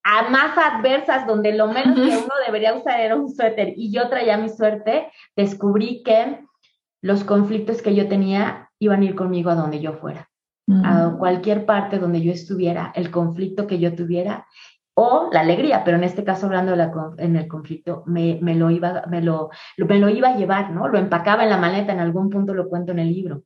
a 0.03 0.31
más 0.31 0.57
adversas, 0.57 1.27
donde 1.27 1.53
lo 1.53 1.67
menos 1.69 1.95
que 1.95 2.17
uno 2.17 2.35
debería 2.47 2.75
usar 2.75 3.01
era 3.01 3.15
un 3.15 3.29
suéter, 3.29 3.75
y 3.77 3.93
yo 3.93 4.09
traía 4.09 4.39
mi 4.39 4.49
suerte, 4.49 5.11
descubrí 5.37 6.03
que 6.03 6.41
los 7.03 7.23
conflictos 7.23 7.83
que 7.83 7.95
yo 7.95 8.09
tenía 8.09 8.71
iban 8.79 9.03
a 9.03 9.05
ir 9.05 9.15
conmigo 9.15 9.51
a 9.51 9.57
donde 9.57 9.79
yo 9.79 9.93
fuera. 9.93 10.31
A 10.83 11.17
cualquier 11.19 11.67
parte 11.67 11.99
donde 11.99 12.23
yo 12.23 12.33
estuviera, 12.33 12.91
el 12.95 13.11
conflicto 13.11 13.67
que 13.67 13.79
yo 13.79 13.95
tuviera 13.95 14.47
o 14.95 15.29
la 15.33 15.41
alegría, 15.41 15.83
pero 15.85 15.97
en 15.97 16.05
este 16.05 16.25
caso 16.25 16.47
hablando 16.47 16.73
de 16.73 16.79
la, 16.79 16.93
en 17.19 17.37
el 17.37 17.49
conflicto, 17.49 18.05
me, 18.07 18.39
me, 18.41 18.55
lo 18.55 18.71
iba, 18.71 19.05
me, 19.09 19.21
lo, 19.21 19.51
me 19.77 19.99
lo 19.99 20.09
iba 20.09 20.29
a 20.29 20.37
llevar, 20.37 20.71
¿no? 20.71 20.89
Lo 20.89 20.99
empacaba 20.99 21.43
en 21.43 21.51
la 21.51 21.59
maleta, 21.59 21.93
en 21.93 22.01
algún 22.01 22.31
punto 22.31 22.55
lo 22.55 22.69
cuento 22.69 22.93
en 22.93 23.01
el 23.01 23.13
libro. 23.13 23.43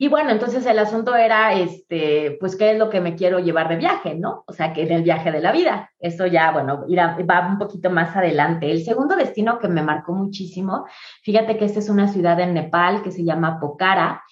Y 0.00 0.06
bueno, 0.06 0.30
entonces 0.30 0.64
el 0.64 0.78
asunto 0.78 1.16
era, 1.16 1.54
este, 1.54 2.36
pues, 2.38 2.54
¿qué 2.54 2.70
es 2.70 2.78
lo 2.78 2.88
que 2.88 3.00
me 3.00 3.16
quiero 3.16 3.40
llevar 3.40 3.68
de 3.68 3.76
viaje, 3.76 4.14
no? 4.14 4.44
O 4.46 4.52
sea, 4.52 4.72
que 4.72 4.82
en 4.82 4.92
el 4.92 5.02
viaje 5.02 5.32
de 5.32 5.40
la 5.40 5.50
vida. 5.50 5.90
Eso 5.98 6.24
ya, 6.26 6.52
bueno, 6.52 6.86
va 7.28 7.48
un 7.48 7.58
poquito 7.58 7.90
más 7.90 8.14
adelante. 8.14 8.70
El 8.70 8.84
segundo 8.84 9.16
destino 9.16 9.58
que 9.58 9.66
me 9.66 9.82
marcó 9.82 10.12
muchísimo, 10.12 10.86
fíjate 11.24 11.56
que 11.56 11.64
esta 11.64 11.80
es 11.80 11.88
una 11.88 12.06
ciudad 12.06 12.38
en 12.38 12.54
Nepal 12.54 13.02
que 13.02 13.10
se 13.10 13.24
llama 13.24 13.58
Pokhara, 13.58 14.22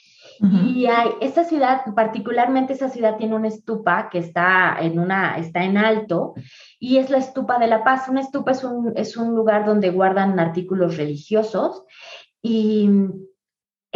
y 0.40 0.87
hay, 0.87 1.11
esta 1.20 1.44
ciudad, 1.44 1.83
particularmente 1.94 2.72
esa 2.72 2.88
ciudad 2.88 3.16
tiene 3.16 3.35
una 3.35 3.49
estupa 3.49 4.09
que 4.11 4.18
está 4.18 4.77
en, 4.81 4.99
una, 4.99 5.38
está 5.38 5.64
en 5.64 5.77
alto 5.79 6.35
y 6.79 6.99
es 6.99 7.11
la 7.11 7.18
estupa 7.18 7.59
de 7.59 7.68
la 7.68 7.85
paz. 7.85 8.09
Una 8.09 8.20
estupa 8.20 8.53
es 8.53 8.64
un, 8.64 8.92
es 8.96 9.16
un 9.16 9.35
lugar 9.35 9.64
donde 9.64 9.90
guardan 9.90 10.38
artículos 10.38 10.96
religiosos 10.96 11.85
y 12.42 12.90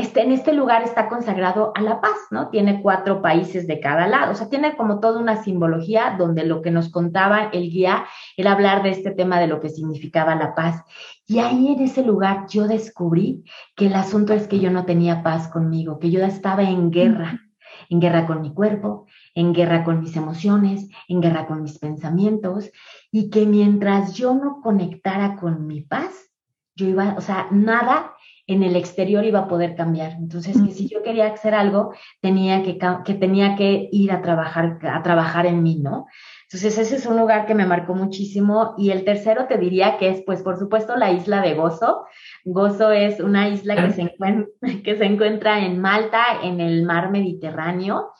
este, 0.01 0.23
en 0.23 0.33
este 0.33 0.53
lugar 0.53 0.83
está 0.83 1.09
consagrado 1.09 1.73
a 1.75 1.83
la 1.83 2.01
paz, 2.01 2.17
¿no? 2.31 2.49
Tiene 2.49 2.81
cuatro 2.83 3.23
países 3.23 3.67
de 3.67 3.81
cada 3.81 4.07
lado, 4.09 4.33
o 4.33 4.35
sea, 4.35 4.49
tiene 4.49 4.77
como 4.77 4.99
toda 4.99 5.21
una 5.21 5.43
simbología 5.43 6.17
donde 6.19 6.45
lo 6.45 6.63
que 6.63 6.71
nos 6.71 6.91
contaba 6.91 7.51
el 7.53 7.71
guía 7.71 8.07
era 8.37 8.53
hablar 8.53 8.83
de 8.83 8.91
este 8.91 9.11
tema 9.11 9.39
de 9.39 9.47
lo 9.47 9.61
que 9.61 9.69
significaba 9.69 10.35
la 10.35 10.55
paz. 10.55 10.83
Y 11.27 11.39
ahí 11.39 11.69
en 11.69 11.83
ese 11.83 12.03
lugar 12.03 12.47
yo 12.49 12.67
descubrí 12.67 13.45
que 13.77 13.87
el 13.87 13.95
asunto 13.95 14.33
es 14.33 14.49
que 14.49 14.59
yo 14.59 14.71
no 14.71 14.85
tenía 14.85 15.23
paz 15.23 15.49
conmigo, 15.49 15.99
que 15.99 16.11
yo 16.11 16.25
estaba 16.25 16.63
en 16.63 16.91
guerra, 16.91 17.41
en 17.89 18.01
guerra 18.01 18.27
con 18.27 18.41
mi 18.41 18.55
cuerpo, 18.55 19.07
en 19.35 19.53
guerra 19.53 19.85
con 19.85 20.01
mis 20.01 20.17
emociones, 20.17 20.89
en 21.09 21.21
guerra 21.21 21.47
con 21.47 21.63
mis 21.63 21.79
pensamientos, 21.79 22.71
y 23.13 23.31
que 23.31 23.47
mientras 23.47 24.15
yo 24.15 24.35
no 24.35 24.61
conectara 24.63 25.37
con 25.37 25.67
mi 25.67 25.83
paz, 25.83 26.31
yo 26.75 26.87
iba, 26.87 27.15
o 27.19 27.21
sea, 27.21 27.49
nada 27.51 28.15
en 28.51 28.65
el 28.65 28.75
exterior 28.75 29.25
iba 29.25 29.41
a 29.41 29.49
poder 29.49 29.77
cambiar. 29.77 30.13
Entonces, 30.13 30.61
que 30.61 30.73
si 30.73 30.89
yo 30.89 31.03
quería 31.03 31.29
hacer 31.29 31.55
algo, 31.55 31.95
tenía 32.21 32.65
que, 32.65 32.79
que 33.05 33.15
tenía 33.15 33.55
que 33.55 33.89
ir 33.93 34.11
a 34.11 34.23
trabajar, 34.23 34.79
a 34.83 35.03
trabajar 35.03 35.47
en 35.47 35.63
mí, 35.63 35.77
¿no? 35.77 36.07
Entonces, 36.45 36.77
ese 36.79 36.97
es 36.97 37.07
un 37.07 37.17
lugar 37.17 37.47
que 37.47 37.55
me 37.55 37.65
marcó 37.65 37.95
muchísimo. 37.95 38.75
Y 38.77 38.91
el 38.91 39.05
tercero 39.05 39.47
te 39.47 39.57
diría 39.57 39.99
que 39.99 40.09
es, 40.09 40.23
pues, 40.27 40.43
por 40.43 40.59
supuesto, 40.59 40.97
la 40.97 41.13
isla 41.13 41.41
de 41.43 41.55
Gozo. 41.55 42.07
Gozo 42.45 42.91
es 42.91 43.21
una 43.21 43.49
isla 43.49 43.77
que 43.77 43.93
se, 43.93 44.17
que 44.83 44.97
se 44.97 45.05
encuentra 45.05 45.65
en 45.65 45.81
Malta, 45.81 46.25
en 46.43 46.61
el 46.61 46.83
mar 46.83 47.13
Mediterráneo. 47.13 48.11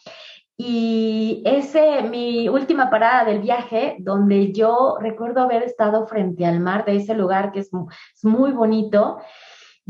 Y 0.57 1.43
ese, 1.45 2.03
mi 2.03 2.49
última 2.49 2.89
parada 2.89 3.25
del 3.25 3.41
viaje, 3.41 3.97
donde 3.99 4.53
yo 4.53 4.97
recuerdo 5.01 5.41
haber 5.41 5.65
estado 5.65 6.07
frente 6.07 6.47
al 6.47 6.61
mar 6.61 6.85
de 6.85 6.97
ese 6.97 7.15
lugar 7.15 7.51
que 7.51 7.61
es, 7.61 7.71
es 8.15 8.25
muy 8.25 8.53
bonito 8.53 9.19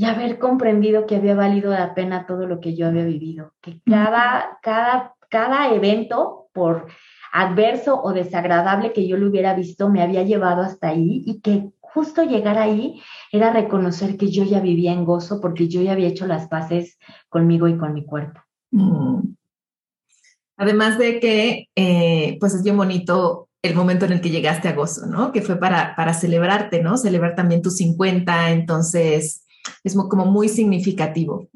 y 0.01 0.07
haber 0.07 0.39
comprendido 0.39 1.05
que 1.05 1.17
había 1.17 1.35
valido 1.35 1.73
la 1.73 1.95
pena 1.95 2.25
todo 2.25 2.47
lo 2.47 2.59
que 2.59 2.75
yo 2.75 2.87
había 2.87 3.05
vivido, 3.05 3.53
que 3.61 3.83
cada, 3.85 4.59
cada, 4.63 5.15
cada 5.29 5.75
evento, 5.75 6.47
por 6.55 6.87
adverso 7.35 8.01
o 8.01 8.15
desagradable 8.15 8.95
que 8.95 9.07
yo 9.07 9.19
lo 9.19 9.29
hubiera 9.29 9.53
visto, 9.53 9.91
me 9.91 10.01
había 10.01 10.23
llevado 10.23 10.63
hasta 10.63 10.89
ahí 10.89 11.23
y 11.27 11.43
que 11.43 11.69
justo 11.81 12.23
llegar 12.23 12.57
ahí 12.57 13.03
era 13.31 13.53
reconocer 13.53 14.17
que 14.17 14.31
yo 14.31 14.43
ya 14.43 14.61
vivía 14.61 14.91
en 14.91 15.05
gozo 15.05 15.39
porque 15.39 15.69
yo 15.69 15.83
ya 15.83 15.93
había 15.93 16.09
hecho 16.09 16.27
las 16.27 16.49
paces 16.49 16.99
conmigo 17.29 17.69
y 17.69 17.77
con 17.77 17.93
mi 17.93 18.07
cuerpo. 18.07 18.41
Mm. 18.71 19.35
Además 20.57 20.97
de 20.97 21.21
que, 21.21 21.69
eh, 21.77 22.39
pues 22.41 22.55
es 22.55 22.63
bien 22.63 22.79
bonito 22.79 23.51
el 23.61 23.75
momento 23.75 24.07
en 24.07 24.13
el 24.13 24.23
que 24.23 24.31
llegaste 24.31 24.67
a 24.67 24.73
gozo, 24.73 25.05
¿no? 25.05 25.31
Que 25.31 25.43
fue 25.43 25.57
para, 25.57 25.95
para 25.95 26.15
celebrarte, 26.15 26.83
¿no? 26.83 26.97
Celebrar 26.97 27.35
también 27.35 27.61
tus 27.61 27.77
50, 27.77 28.53
entonces 28.53 29.45
es 29.85 29.95
como 29.95 30.27
muy 30.27 30.49
significativo. 30.49 31.49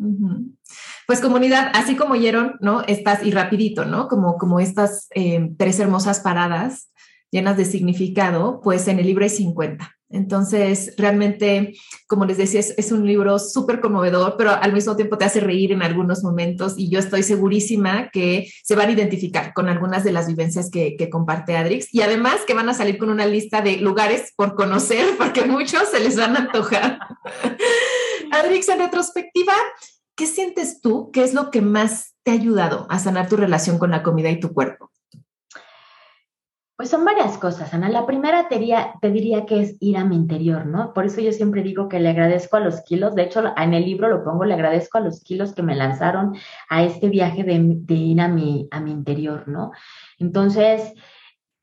Pues 1.06 1.20
comunidad, 1.20 1.70
así 1.74 1.96
como 1.96 2.14
oyeron, 2.14 2.54
¿no? 2.60 2.82
Estas, 2.82 3.24
y 3.24 3.30
rapidito, 3.30 3.84
¿no? 3.84 4.08
Como, 4.08 4.36
como 4.38 4.60
estas 4.60 5.08
eh, 5.14 5.50
tres 5.58 5.78
hermosas 5.80 6.20
paradas 6.20 6.90
llenas 7.30 7.56
de 7.56 7.64
significado, 7.64 8.60
pues 8.62 8.86
en 8.88 9.00
el 9.00 9.06
libro 9.06 9.24
hay 9.24 9.30
50. 9.30 9.92
Entonces, 10.14 10.94
realmente, 10.96 11.74
como 12.07 12.24
les 12.24 12.38
decía, 12.38 12.61
es, 12.61 12.92
un 12.92 13.05
libro 13.05 13.38
súper 13.38 13.81
conmovedor, 13.81 14.37
pero 14.38 14.50
al 14.50 14.72
mismo 14.72 14.94
tiempo 14.94 15.18
te 15.18 15.24
hace 15.24 15.40
reír 15.40 15.72
en 15.72 15.83
algunos 15.83 16.22
momentos 16.22 16.74
y 16.77 16.88
yo 16.88 17.00
estoy 17.00 17.24
segurísima 17.24 18.11
que 18.11 18.48
se 18.62 18.77
van 18.77 18.88
a 18.88 18.92
identificar 18.92 19.53
con 19.53 19.68
algunas 19.68 20.05
de 20.05 20.12
las 20.12 20.29
vivencias 20.29 20.70
que, 20.70 20.96
que 20.96 21.11
comparte 21.11 21.57
Adrix 21.57 21.92
y 21.92 22.03
además 22.03 22.37
que 22.46 22.55
van 22.55 22.68
a 22.68 22.74
salir 22.74 22.96
con 22.96 23.11
una 23.11 23.27
lista 23.27 23.61
de 23.61 23.79
lugares 23.79 24.33
por 24.37 24.55
conocer 24.55 25.05
porque 25.18 25.44
muchos 25.44 25.88
se 25.90 26.00
les 26.00 26.16
van 26.16 26.37
a 26.37 26.40
antojar. 26.40 27.00
Adrix, 28.31 28.68
en 28.68 28.79
retrospectiva, 28.79 29.55
¿qué 30.14 30.27
sientes 30.27 30.81
tú? 30.81 31.11
¿Qué 31.12 31.24
es 31.24 31.35
lo 31.35 31.50
que 31.50 31.61
más 31.61 32.14
te 32.22 32.31
ha 32.31 32.35
ayudado 32.35 32.87
a 32.88 32.98
sanar 33.00 33.29
tu 33.29 33.37
relación 33.37 33.79
con 33.79 33.90
la 33.90 34.05
comida 34.05 34.31
y 34.31 34.38
tu 34.38 34.53
cuerpo? 34.53 34.93
Pues 36.76 36.90
son 36.90 37.04
varias 37.04 37.38
cosas, 37.38 37.72
Ana. 37.72 37.88
La 37.88 38.04
primera 38.04 38.48
te 38.48 38.58
diría, 38.58 39.46
que 39.46 39.60
es 39.60 39.76
ir 39.78 39.96
a 39.96 40.04
mi 40.04 40.16
interior, 40.16 40.66
¿no? 40.66 40.92
Por 40.92 41.06
eso 41.06 41.20
yo 41.20 41.30
siempre 41.32 41.62
digo 41.62 41.88
que 41.88 42.00
le 42.00 42.08
agradezco 42.08 42.56
a 42.56 42.60
los 42.60 42.80
kilos. 42.82 43.14
De 43.14 43.22
hecho, 43.22 43.44
en 43.56 43.74
el 43.74 43.84
libro 43.84 44.08
lo 44.08 44.24
pongo, 44.24 44.44
le 44.44 44.54
agradezco 44.54 44.98
a 44.98 45.00
los 45.00 45.22
kilos 45.22 45.54
que 45.54 45.62
me 45.62 45.76
lanzaron 45.76 46.34
a 46.68 46.82
este 46.82 47.08
viaje 47.08 47.44
de, 47.44 47.60
de 47.62 47.94
ir 47.94 48.20
a 48.20 48.26
mi, 48.26 48.66
a 48.72 48.80
mi 48.80 48.90
interior, 48.90 49.46
¿no? 49.46 49.70
Entonces, 50.18 50.94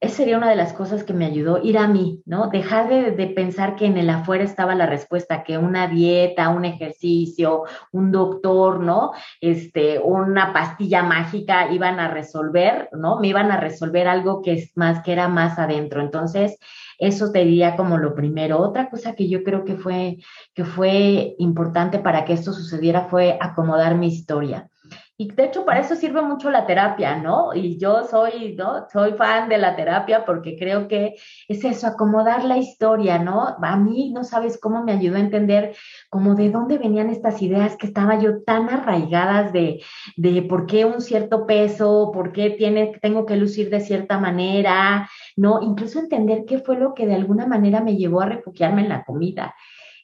esa 0.02 0.16
sería 0.18 0.38
una 0.38 0.50
de 0.50 0.56
las 0.56 0.74
cosas 0.74 1.04
que 1.04 1.14
me 1.14 1.28
ayudó, 1.28 1.62
ir 1.62 1.78
a 1.78 1.88
mí, 1.88 2.24
¿no? 2.26 2.50
Dejar 2.50 2.90
de, 2.90 3.28
pensar 3.28 3.76
que 3.76 3.86
en 3.86 3.98
el 3.98 4.10
afuera 4.10 4.44
estaba 4.44 4.74
la 4.74 4.88
respuesta, 4.88 5.44
que 5.44 5.60
una 5.60 5.88
dieta, 5.88 6.50
un 6.50 6.66
ejercicio, 6.66 7.66
un 7.92 8.12
doctor, 8.12 8.80
¿no? 8.80 9.12
Este, 9.42 10.00
una 10.00 10.54
pastilla 10.54 11.04
mágica 11.04 11.72
iban 11.72 12.00
a 12.00 12.08
resolver, 12.08 12.90
¿no? 12.94 13.20
Me 13.20 13.28
iban 13.28 13.52
a 13.52 13.60
resolver 13.60 14.08
algo 14.08 14.42
que 14.42 14.54
es 14.54 14.72
más, 14.76 15.04
que 15.04 15.12
era 15.12 15.28
más 15.28 15.60
adentro. 15.60 16.02
Entonces, 16.02 16.58
eso 16.98 17.32
te 17.32 17.46
diría 17.46 17.76
como 17.76 18.00
lo 18.00 18.16
primero. 18.16 18.60
Otra 18.60 18.90
cosa 18.90 19.14
que 19.14 19.30
yo 19.30 19.44
creo 19.44 19.66
que 19.66 19.76
fue, 19.76 20.18
que 20.56 20.66
fue 20.66 21.36
importante 21.38 22.00
para 22.00 22.26
que 22.26 22.34
esto 22.34 22.54
sucediera 22.54 23.06
fue 23.06 23.38
acomodar 23.40 23.96
mi 23.96 24.08
historia. 24.08 24.71
Y 25.18 25.32
de 25.32 25.46
hecho 25.46 25.66
para 25.66 25.82
eso 25.82 25.96
sirve 25.96 26.22
mucho 26.22 26.50
la 26.50 26.66
terapia, 26.66 27.16
¿no? 27.18 27.54
Y 27.54 27.78
yo 27.78 28.04
soy, 28.06 28.56
¿no? 28.56 28.88
Soy 28.92 29.14
fan 29.14 29.50
de 29.50 29.60
la 29.60 29.76
terapia 29.76 30.26
porque 30.26 30.58
creo 30.58 30.88
que 30.88 31.16
es 31.48 31.64
eso, 31.64 31.86
acomodar 31.86 32.44
la 32.44 32.58
historia, 32.58 33.20
¿no? 33.20 33.56
A 33.62 33.78
mí 33.78 34.12
no 34.12 34.24
sabes 34.24 34.60
cómo 34.60 34.84
me 34.84 34.94
ayudó 34.94 35.18
a 35.18 35.20
entender 35.20 35.76
como 36.10 36.34
de 36.34 36.50
dónde 36.50 36.80
venían 36.80 37.10
estas 37.10 37.42
ideas 37.42 37.78
que 37.78 37.88
estaba 37.88 38.18
yo 38.20 38.42
tan 38.42 38.70
arraigadas 38.70 39.54
de, 39.54 39.84
de 40.18 40.42
por 40.42 40.66
qué 40.66 40.86
un 40.86 41.02
cierto 41.02 41.46
peso, 41.46 42.12
por 42.12 42.32
qué 42.32 42.50
tiene, 42.52 42.98
tengo 43.02 43.26
que 43.26 43.36
lucir 43.36 43.70
de 43.70 43.82
cierta 43.82 44.18
manera, 44.18 45.08
¿no? 45.36 45.62
Incluso 45.62 46.00
entender 46.00 46.46
qué 46.48 46.60
fue 46.60 46.78
lo 46.78 46.96
que 46.96 47.06
de 47.06 47.16
alguna 47.16 47.46
manera 47.46 47.82
me 47.82 47.96
llevó 47.96 48.22
a 48.22 48.26
refugiarme 48.26 48.82
en 48.82 48.90
la 48.90 49.04
comida 49.04 49.54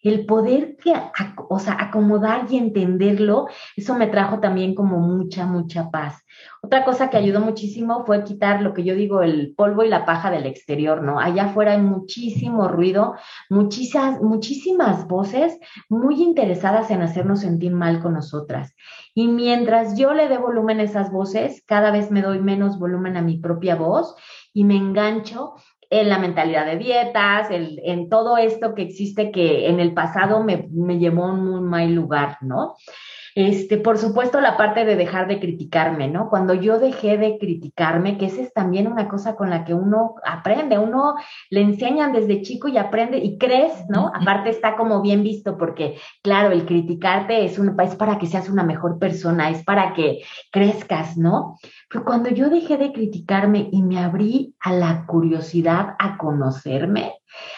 el 0.04 0.26
poder 0.26 0.78
que, 0.78 0.94
o 1.50 1.60
sea, 1.60 1.78
acomodar 1.80 2.46
y 2.50 2.58
entenderlo, 2.58 3.48
eso 3.76 3.96
me 3.96 4.08
trajo 4.08 4.40
también 4.40 4.76
como 4.76 5.00
mucha, 5.00 5.46
mucha 5.46 5.90
paz. 5.90 6.24
Otra 6.62 6.86
cosa 6.86 7.10
que 7.10 7.18
ayudó 7.18 7.40
muchísimo 7.42 8.06
fue 8.06 8.24
quitar 8.24 8.62
lo 8.62 8.74
que 8.74 8.84
yo 8.84 8.96
digo, 8.96 9.22
el 9.22 9.54
polvo 9.56 9.84
y 9.84 9.90
la 9.90 10.06
paja 10.06 10.30
del 10.32 10.46
exterior, 10.46 11.02
¿no? 11.02 11.20
Allá 11.20 11.46
afuera 11.46 11.74
hay 11.74 11.82
muchísimo 11.82 12.68
ruido, 12.68 13.16
muchísimas, 13.50 14.22
muchísimas 14.22 15.08
voces 15.08 15.58
muy 15.90 16.22
interesadas 16.22 16.92
en 16.92 17.02
hacernos 17.02 17.42
sentir 17.42 17.72
mal 17.74 18.02
con 18.02 18.14
nosotras. 18.14 18.76
Y 19.14 19.28
mientras 19.28 19.98
yo 19.98 20.14
le 20.14 20.28
dé 20.28 20.38
volumen 20.38 20.80
a 20.80 20.84
esas 20.84 21.12
voces, 21.12 21.64
cada 21.66 21.92
vez 21.92 22.12
me 22.12 22.22
doy 22.22 22.40
menos 22.40 22.78
volumen 22.80 23.18
a 23.18 23.22
mi 23.22 23.38
propia 23.38 23.76
voz 23.76 24.16
y 24.54 24.64
me 24.64 24.76
engancho 24.76 25.56
en 25.90 26.10
la 26.10 26.20
mentalidad 26.20 26.66
de 26.66 26.78
dietas, 26.78 27.48
en 27.52 28.10
todo 28.10 28.38
esto 28.38 28.76
que 28.76 28.84
existe 28.84 29.32
que 29.32 29.68
en 29.68 29.80
el 29.80 29.94
pasado 29.94 30.44
me, 30.44 30.68
me 30.72 31.00
llevó 31.00 31.26
a 31.26 31.34
un 31.34 31.46
muy 31.46 31.62
mal 31.62 31.94
lugar, 31.94 32.38
¿no? 32.42 32.76
Este, 33.38 33.78
por 33.78 34.00
supuesto, 34.00 34.42
la 34.42 34.58
parte 34.58 34.84
de 34.84 34.96
dejar 34.96 35.28
de 35.28 35.40
criticarme, 35.40 36.08
¿no? 36.08 36.28
Cuando 36.28 36.56
yo 36.56 36.80
dejé 36.80 37.20
de 37.20 37.38
criticarme, 37.38 38.18
que 38.18 38.26
esa 38.26 38.42
es 38.42 38.52
también 38.52 38.88
una 38.88 39.08
cosa 39.08 39.36
con 39.36 39.52
la 39.52 39.64
que 39.64 39.76
uno 39.76 40.16
aprende, 40.26 40.80
uno 40.80 41.14
le 41.52 41.62
enseñan 41.62 42.14
desde 42.14 42.42
chico 42.42 42.68
y 42.68 42.80
aprende 42.80 43.20
y 43.20 43.38
crees, 43.38 43.74
¿no? 43.90 44.12
Aparte 44.12 44.50
está 44.50 44.76
como 44.76 45.04
bien 45.04 45.22
visto 45.22 45.56
porque, 45.56 46.00
claro, 46.24 46.52
el 46.52 46.66
criticarte 46.66 47.46
es, 47.46 47.60
un, 47.60 47.80
es 47.80 47.96
para 47.96 48.18
que 48.18 48.26
seas 48.26 48.50
una 48.50 48.64
mejor 48.64 48.98
persona, 48.98 49.52
es 49.52 49.64
para 49.64 49.94
que 49.94 50.24
crezcas, 50.52 51.16
¿no? 51.16 51.60
Pero 51.92 52.06
cuando 52.06 52.32
yo 52.32 52.50
dejé 52.50 52.78
de 52.78 52.92
criticarme 52.92 53.70
y 53.72 53.84
me 53.84 54.00
abrí 54.00 54.56
a 54.62 54.74
la 54.74 55.06
curiosidad, 55.06 55.96
a 56.00 56.18
conocerme, 56.18 57.14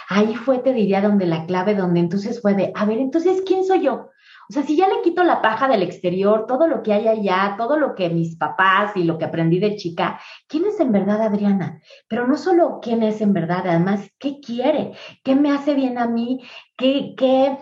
ahí 0.09 0.35
fue, 0.35 0.59
te 0.59 0.73
diría, 0.73 1.01
donde 1.01 1.25
la 1.25 1.45
clave, 1.45 1.73
donde 1.73 2.01
entonces 2.01 2.41
fue 2.41 2.53
de, 2.53 2.73
a 2.75 2.83
ver, 2.83 2.97
entonces, 2.97 3.43
¿quién 3.45 3.63
soy 3.63 3.85
yo? 3.85 4.09
O 4.49 4.53
sea, 4.53 4.63
si 4.63 4.75
ya 4.75 4.87
le 4.87 5.01
quito 5.03 5.23
la 5.23 5.41
paja 5.43 5.67
del 5.67 5.83
exterior, 5.83 6.45
todo 6.47 6.65
lo 6.67 6.81
que 6.81 6.91
hay 6.91 7.07
allá, 7.07 7.53
todo 7.55 7.77
lo 7.77 7.93
que 7.93 8.09
mis 8.09 8.35
papás 8.35 8.97
y 8.97 9.03
lo 9.03 9.19
que 9.19 9.25
aprendí 9.25 9.59
de 9.59 9.75
chica, 9.75 10.19
¿quién 10.47 10.65
es 10.65 10.79
en 10.79 10.91
verdad 10.91 11.21
Adriana? 11.21 11.79
Pero 12.07 12.25
no 12.27 12.35
solo 12.35 12.79
quién 12.81 13.03
es 13.03 13.21
en 13.21 13.33
verdad, 13.33 13.61
además, 13.67 14.09
¿qué 14.17 14.39
quiere? 14.39 14.93
¿Qué 15.23 15.35
me 15.35 15.51
hace 15.51 15.75
bien 15.75 15.99
a 15.99 16.07
mí? 16.07 16.41
¿Qué, 16.75 17.13
qué, 17.15 17.59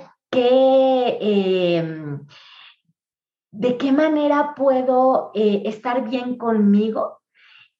em, 1.19 2.25
de 3.51 3.77
qué 3.77 3.91
manera 3.91 4.53
puedo 4.55 5.31
eh, 5.33 5.63
estar 5.65 6.09
bien 6.09 6.37
conmigo? 6.37 7.16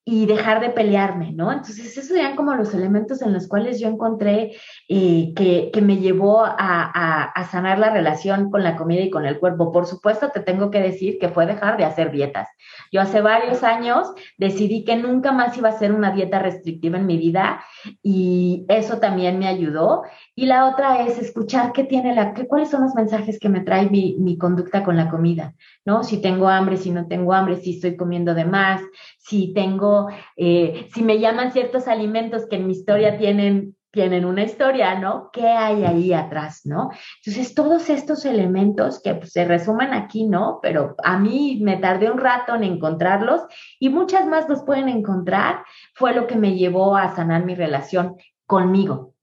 Y 0.09 0.25
dejar 0.25 0.61
de 0.61 0.69
pelearme, 0.69 1.33
¿no? 1.33 1.51
Entonces, 1.51 1.97
esos 1.97 2.09
eran 2.11 2.37
como 2.37 2.55
los 2.55 2.73
elementos 2.73 3.21
en 3.21 3.33
los 3.33 3.45
cuales 3.45 3.77
yo 3.77 3.89
encontré 3.89 4.55
eh, 4.87 5.33
que, 5.35 5.69
que, 5.73 5.81
me 5.81 5.97
llevó 5.97 6.45
a, 6.45 6.53
a, 6.55 7.43
sanar 7.51 7.77
la 7.77 7.89
relación 7.89 8.49
con 8.49 8.63
la 8.63 8.77
comida 8.77 9.01
y 9.01 9.09
con 9.09 9.25
el 9.25 9.37
cuerpo. 9.37 9.73
Por 9.73 9.85
supuesto, 9.85 10.29
te 10.29 10.39
tengo 10.39 10.71
que 10.71 10.79
decir 10.79 11.19
que 11.19 11.27
fue 11.27 11.45
dejar 11.45 11.75
de 11.75 11.83
hacer 11.83 12.11
dietas. 12.11 12.47
Yo 12.89 13.01
hace 13.01 13.19
varios 13.19 13.63
años 13.63 14.07
decidí 14.37 14.85
que 14.85 14.95
nunca 14.95 15.33
más 15.33 15.57
iba 15.57 15.67
a 15.67 15.73
hacer 15.73 15.91
una 15.91 16.11
dieta 16.11 16.39
restrictiva 16.39 16.97
en 16.97 17.05
mi 17.05 17.17
vida 17.17 17.65
y 18.01 18.65
eso 18.69 18.99
también 18.99 19.39
me 19.39 19.47
ayudó. 19.47 20.03
Y 20.35 20.45
la 20.45 20.69
otra 20.69 21.05
es 21.05 21.19
escuchar 21.19 21.73
qué 21.73 21.83
tiene 21.83 22.15
la, 22.15 22.33
qué, 22.33 22.47
cuáles 22.47 22.69
son 22.69 22.83
los 22.83 22.95
mensajes 22.95 23.39
que 23.39 23.49
me 23.49 23.59
trae 23.59 23.89
mi, 23.89 24.15
mi 24.19 24.37
conducta 24.37 24.85
con 24.85 24.95
la 24.95 25.09
comida, 25.09 25.53
¿no? 25.83 26.05
Si 26.05 26.21
tengo 26.21 26.47
hambre, 26.47 26.77
si 26.77 26.91
no 26.91 27.07
tengo 27.07 27.33
hambre, 27.33 27.57
si 27.57 27.75
estoy 27.75 27.97
comiendo 27.97 28.33
de 28.33 28.45
más, 28.45 28.81
si 29.27 29.53
tengo, 29.53 30.09
eh, 30.35 30.87
si 30.93 31.03
me 31.03 31.19
llaman 31.19 31.51
ciertos 31.51 31.87
alimentos 31.87 32.47
que 32.49 32.55
en 32.55 32.67
mi 32.67 32.73
historia 32.73 33.17
tienen 33.17 33.77
tienen 33.91 34.25
una 34.25 34.43
historia, 34.43 34.99
¿no? 34.99 35.31
¿Qué 35.33 35.47
hay 35.47 35.83
ahí 35.83 36.13
atrás, 36.13 36.61
no? 36.65 36.91
Entonces, 37.23 37.55
todos 37.55 37.89
estos 37.89 38.25
elementos 38.25 39.01
que 39.01 39.15
pues, 39.15 39.31
se 39.31 39.43
resumen 39.43 39.91
aquí, 39.93 40.27
¿no? 40.27 40.59
Pero 40.61 40.95
a 41.03 41.17
mí 41.17 41.59
me 41.63 41.77
tardé 41.77 42.11
un 42.11 42.19
rato 42.19 42.53
en 42.53 42.63
encontrarlos 42.63 43.41
y 43.79 43.89
muchas 43.89 44.27
más 44.27 44.47
los 44.49 44.61
pueden 44.61 44.87
encontrar, 44.89 45.63
fue 45.95 46.13
lo 46.13 46.27
que 46.27 46.35
me 46.35 46.55
llevó 46.55 46.95
a 46.95 47.15
sanar 47.15 47.43
mi 47.43 47.55
relación 47.55 48.17
conmigo. 48.45 49.15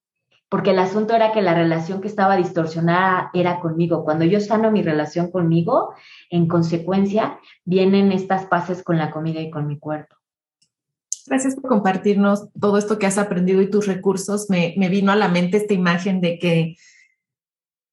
Porque 0.55 0.71
el 0.71 0.79
asunto 0.79 1.17
era 1.17 1.33
que 1.33 1.43
la 1.43 1.53
relación 1.53 2.01
que 2.01 2.07
estaba 2.07 2.37
distorsionada 2.37 3.29
era 3.35 3.59
conmigo. 3.59 4.05
Cuando 4.05 4.25
yo 4.25 4.39
sano 4.39 4.71
mi 4.71 4.83
relación 4.83 5.33
conmigo, 5.33 5.97
en 6.31 6.47
consecuencia, 6.47 7.41
vienen 7.65 8.13
estas 8.13 8.47
paces 8.47 8.85
con 8.85 8.97
la 8.97 9.11
comida 9.11 9.41
y 9.41 9.51
con 9.51 9.67
mi 9.67 9.81
cuerpo. 9.81 10.15
Gracias 11.27 11.57
por 11.57 11.69
compartirnos 11.69 12.53
todo 12.53 12.79
esto 12.79 13.01
que 13.01 13.07
has 13.07 13.19
aprendido 13.19 13.63
y 13.63 13.69
tus 13.69 13.89
recursos. 13.89 14.49
Me, 14.49 14.75
me, 14.77 14.89
vino 14.89 15.11
a 15.11 15.17
la 15.17 15.27
mente 15.27 15.57
esta 15.57 15.75
imagen 15.75 16.21
de 16.21 16.39
que 16.39 16.77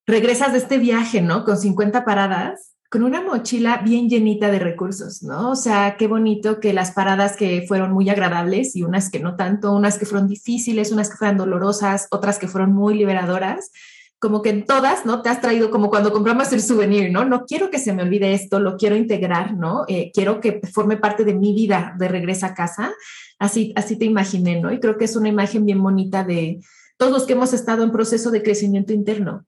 regresas 0.06 0.52
de 0.52 0.60
este 0.60 0.78
viaje, 0.78 1.20
¿no? 1.20 1.46
Con 1.46 1.58
50 1.58 2.06
paradas, 2.06 2.71
con 2.92 3.04
una 3.04 3.22
mochila 3.22 3.78
bien 3.78 4.10
llenita 4.10 4.52
de 4.52 4.60
recursos, 4.60 5.24
¿no? 5.24 5.52
O 5.52 5.56
sea, 5.56 5.96
qué 5.98 6.08
bonito 6.08 6.60
que 6.60 6.74
las 6.74 6.92
paradas 6.92 7.38
que 7.38 7.64
fueron 7.66 7.94
muy 7.94 8.10
agradables 8.10 8.76
y 8.76 8.84
unas 8.84 9.10
que 9.10 9.22
no 9.22 9.38
tanto, 9.38 9.72
unas 9.72 9.98
que 9.98 10.06
fueron 10.06 10.28
difíciles, 10.28 10.92
unas 10.92 11.10
que 11.10 11.16
fueron 11.16 11.38
dolorosas, 11.38 12.10
otras 12.12 12.38
que 12.38 12.50
fueron 12.50 12.74
muy 12.74 12.96
liberadoras, 12.96 13.72
como 14.20 14.42
que 14.42 14.50
en 14.50 14.66
todas, 14.66 15.06
¿no? 15.06 15.22
Te 15.22 15.30
has 15.30 15.40
traído 15.40 15.72
como 15.72 15.90
cuando 15.90 16.12
compramos 16.12 16.52
el 16.52 16.62
souvenir, 16.62 17.14
¿no? 17.14 17.24
No 17.24 17.46
quiero 17.46 17.70
que 17.70 17.80
se 17.80 17.94
me 17.94 18.04
olvide 18.04 18.34
esto, 18.34 18.60
lo 18.60 18.76
quiero 18.76 18.98
integrar, 18.98 19.56
¿no? 19.56 19.86
Eh, 19.88 20.12
quiero 20.14 20.42
que 20.42 20.60
forme 20.74 20.98
parte 20.98 21.24
de 21.24 21.34
mi 21.34 21.54
vida 21.54 21.96
de 21.98 22.10
regreso 22.10 22.46
a 22.46 22.54
casa. 22.54 22.92
Así, 23.40 23.72
así 23.78 23.96
te 23.96 24.04
imaginé, 24.04 24.60
¿no? 24.60 24.70
Y 24.70 24.82
creo 24.82 24.98
que 24.98 25.06
es 25.06 25.16
una 25.16 25.30
imagen 25.30 25.66
bien 25.66 25.82
bonita 25.82 26.26
de 26.26 26.60
todos 26.98 27.14
los 27.14 27.26
que 27.26 27.34
hemos 27.34 27.54
estado 27.54 27.86
en 27.86 27.92
proceso 27.94 28.32
de 28.32 28.44
crecimiento 28.44 28.92
interno. 28.92 29.46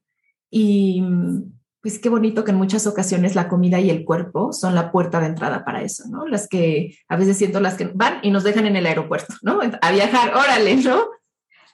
Y 0.49 1.03
pues 1.84 2.00
qué 2.00 2.08
bonito 2.08 2.46
que 2.46 2.52
en 2.52 2.58
muchas 2.58 2.88
ocasiones 2.88 3.36
la 3.36 3.50
comida 3.50 3.78
y 3.82 3.89
el 3.89 4.06
cuerpo 4.06 4.54
son 4.54 4.74
la 4.74 4.89
puerta 4.89 5.19
de 5.19 5.26
entrada 5.26 5.65
para 5.65 5.82
eso, 5.82 6.06
¿no? 6.08 6.26
Las 6.26 6.48
que 6.48 6.98
a 7.10 7.17
veces 7.17 7.38
siento 7.38 7.60
las 7.60 7.76
que 7.76 7.91
van 7.93 8.19
y 8.24 8.32
nos 8.32 8.46
dejan 8.46 8.65
en 8.65 8.78
el 8.78 8.86
aeropuerto, 8.86 9.36
¿no? 9.41 9.60
A 9.82 9.91
viajar, 9.91 10.34
órale, 10.34 10.78
¿no? 10.78 11.08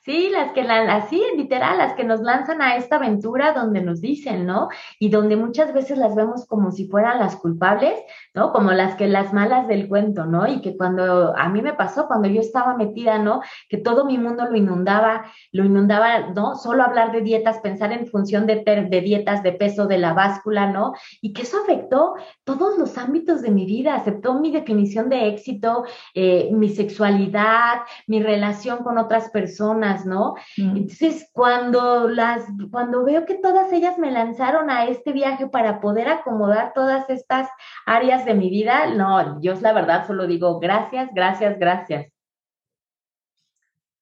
Sí, 0.10 0.32
las 0.32 0.54
que 0.54 0.64
la, 0.64 0.96
así, 0.96 1.22
literal, 1.38 1.78
las 1.78 1.94
que 1.94 2.04
nos 2.04 2.22
lanzan 2.22 2.64
a 2.64 2.78
esta 2.78 2.96
aventura 2.96 3.54
donde 3.54 3.80
nos 3.80 4.02
dicen, 4.02 4.48
¿no? 4.48 4.70
Y 4.98 5.10
donde 5.10 5.36
muchas 5.36 5.72
veces 5.72 6.00
las 6.00 6.16
vemos 6.16 6.48
como 6.48 6.72
si 6.72 6.88
fueran 6.88 7.20
las 7.20 7.36
culpables, 7.36 7.94
¿no? 8.34 8.52
Como 8.52 8.72
las 8.72 8.96
que 8.96 9.08
las 9.08 9.34
malas 9.34 9.68
del 9.68 9.88
cuento, 9.88 10.26
¿no? 10.26 10.48
Y 10.48 10.62
que 10.62 10.76
cuando 10.76 11.38
a 11.38 11.48
mí 11.50 11.62
me 11.62 11.74
pasó, 11.74 12.08
cuando 12.08 12.28
yo 12.28 12.42
estaba 12.42 12.76
metida, 12.76 13.20
¿no? 13.20 13.42
Que 13.70 13.78
todo 13.78 14.04
mi 14.04 14.18
mundo 14.18 14.46
lo 14.50 14.56
inundaba, 14.58 15.26
lo 15.52 15.64
inundaba, 15.64 16.32
¿no? 16.34 16.56
Solo 16.56 16.82
hablar 16.82 17.12
de 17.12 17.22
dietas, 17.22 17.60
pensar 17.60 17.92
en 17.92 18.08
función 18.08 18.48
de, 18.48 18.64
de 18.64 19.02
dietas, 19.02 19.44
de 19.44 19.52
peso, 19.52 19.86
de 19.86 20.00
la 20.00 20.14
báscula, 20.14 20.72
¿no? 20.72 20.94
Y 21.22 21.34
que 21.34 21.44
eso 21.44 21.62
afectó 21.62 22.16
todos 22.46 22.80
los 22.80 22.98
ámbitos 22.98 23.44
de 23.44 23.52
mi 23.52 23.68
vida, 23.68 23.94
aceptó 23.94 24.34
mi 24.40 24.50
definición 24.50 25.08
de 25.08 25.28
éxito, 25.28 25.84
eh, 26.16 26.50
mi 26.52 26.70
sexualidad, 26.70 27.82
mi 28.08 28.24
relación 28.24 28.80
con 28.80 28.98
otras 28.98 29.30
personas, 29.30 29.99
¿no? 30.06 30.36
Mm. 30.58 30.78
Entonces, 30.78 31.30
cuando 31.34 32.08
las, 32.08 32.46
cuando 32.72 33.04
veo 33.04 33.26
que 33.26 33.36
todas 33.36 33.72
ellas 33.72 33.98
me 33.98 34.12
lanzaron 34.12 34.70
a 34.70 34.86
este 34.86 35.12
viaje 35.12 35.48
para 35.48 35.80
poder 35.80 36.08
acomodar 36.08 36.74
todas 36.74 37.10
estas 37.10 37.50
áreas 37.86 38.26
de 38.26 38.34
mi 38.34 38.50
vida, 38.50 38.88
no, 38.94 39.42
yo 39.42 39.54
la 39.62 39.74
verdad 39.74 40.08
solo 40.08 40.28
digo 40.28 40.60
gracias, 40.60 41.10
gracias, 41.14 41.58
gracias. 41.60 42.08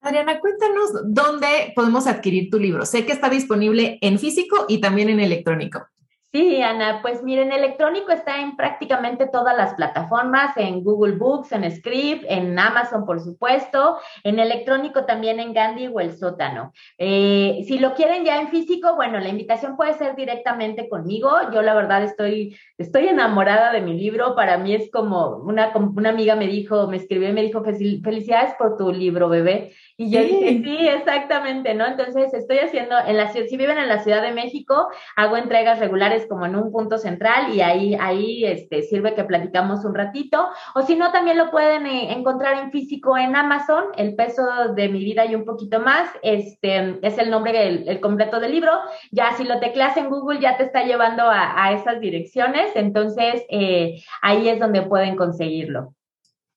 Adriana, 0.01 0.39
cuéntanos 0.39 0.91
dónde 1.05 1.73
podemos 1.75 2.07
adquirir 2.07 2.49
tu 2.49 2.59
libro. 2.59 2.85
Sé 2.85 3.05
que 3.05 3.11
está 3.11 3.29
disponible 3.29 3.97
en 4.01 4.19
físico 4.19 4.65
y 4.69 4.79
también 4.79 5.09
en 5.09 5.19
electrónico. 5.19 5.85
Sí, 6.33 6.61
Ana, 6.61 6.99
pues 7.01 7.23
miren, 7.23 7.53
electrónico 7.53 8.11
está 8.11 8.41
en 8.41 8.57
prácticamente 8.57 9.27
todas 9.27 9.55
las 9.55 9.75
plataformas, 9.75 10.57
en 10.57 10.83
Google 10.83 11.15
Books, 11.15 11.53
en 11.53 11.71
Script, 11.71 12.25
en 12.27 12.59
Amazon, 12.59 13.05
por 13.05 13.21
supuesto, 13.21 13.97
en 14.25 14.37
electrónico 14.37 15.05
también 15.05 15.39
en 15.39 15.53
Gandhi 15.53 15.87
o 15.87 16.01
el 16.01 16.17
sótano. 16.17 16.73
Eh, 16.97 17.63
si 17.65 17.79
lo 17.79 17.93
quieren 17.93 18.25
ya 18.25 18.41
en 18.41 18.49
físico, 18.49 18.95
bueno, 18.95 19.19
la 19.21 19.29
invitación 19.29 19.77
puede 19.77 19.93
ser 19.93 20.17
directamente 20.17 20.89
conmigo. 20.89 21.31
Yo 21.53 21.61
la 21.61 21.73
verdad 21.73 22.03
estoy, 22.03 22.57
estoy 22.77 23.07
enamorada 23.07 23.71
de 23.71 23.79
mi 23.79 23.97
libro. 23.97 24.35
Para 24.35 24.57
mí 24.57 24.75
es 24.75 24.91
como 24.91 25.37
una, 25.37 25.71
una 25.75 26.09
amiga 26.09 26.35
me 26.35 26.47
dijo, 26.47 26.87
me 26.87 26.97
escribió 26.97 27.29
y 27.29 27.33
me 27.33 27.43
dijo, 27.43 27.63
felicidades 27.63 28.53
por 28.59 28.75
tu 28.77 28.91
libro, 28.91 29.29
bebé. 29.29 29.71
Y 29.95 30.11
yo 30.11 30.21
dije, 30.21 30.61
sí, 30.61 30.87
exactamente, 30.89 31.73
¿no? 31.73 31.85
Entonces 31.87 32.33
estoy 32.33 32.59
haciendo, 32.59 32.95
en 32.99 33.17
la 33.17 33.31
si 33.31 33.57
viven 33.57 33.77
en 33.77 33.87
la 33.87 34.03
Ciudad 34.03 34.21
de 34.21 34.31
México, 34.31 34.89
hago 35.15 35.37
entregas 35.37 35.79
regulares 35.79 36.16
como 36.25 36.45
en 36.45 36.55
un 36.55 36.71
punto 36.71 36.97
central 36.97 37.53
y 37.53 37.61
ahí, 37.61 37.95
ahí 37.95 38.45
este, 38.45 38.81
sirve 38.81 39.13
que 39.13 39.23
platicamos 39.23 39.85
un 39.85 39.93
ratito. 39.93 40.47
O 40.73 40.81
si 40.81 40.95
no, 40.95 41.11
también 41.11 41.37
lo 41.37 41.51
pueden 41.51 41.85
eh, 41.85 42.13
encontrar 42.13 42.57
en 42.63 42.71
físico 42.71 43.17
en 43.17 43.35
Amazon, 43.35 43.85
El 43.95 44.15
peso 44.15 44.43
de 44.75 44.89
mi 44.89 45.03
vida 45.03 45.25
y 45.25 45.35
un 45.35 45.45
poquito 45.45 45.79
más. 45.79 46.09
Este 46.23 46.97
es 47.01 47.17
el 47.17 47.29
nombre, 47.29 47.67
el, 47.67 47.99
completo 47.99 48.39
del 48.39 48.51
libro. 48.51 48.71
Ya 49.11 49.35
si 49.37 49.43
lo 49.43 49.59
tecleas 49.59 49.95
en 49.97 50.09
Google 50.09 50.39
ya 50.39 50.57
te 50.57 50.63
está 50.63 50.83
llevando 50.83 51.23
a, 51.29 51.71
esas 51.73 51.99
direcciones. 51.99 52.71
Entonces, 52.75 53.43
eh, 53.49 54.01
ahí 54.21 54.49
es 54.49 54.59
donde 54.59 54.81
pueden 54.81 55.15
conseguirlo. 55.15 55.93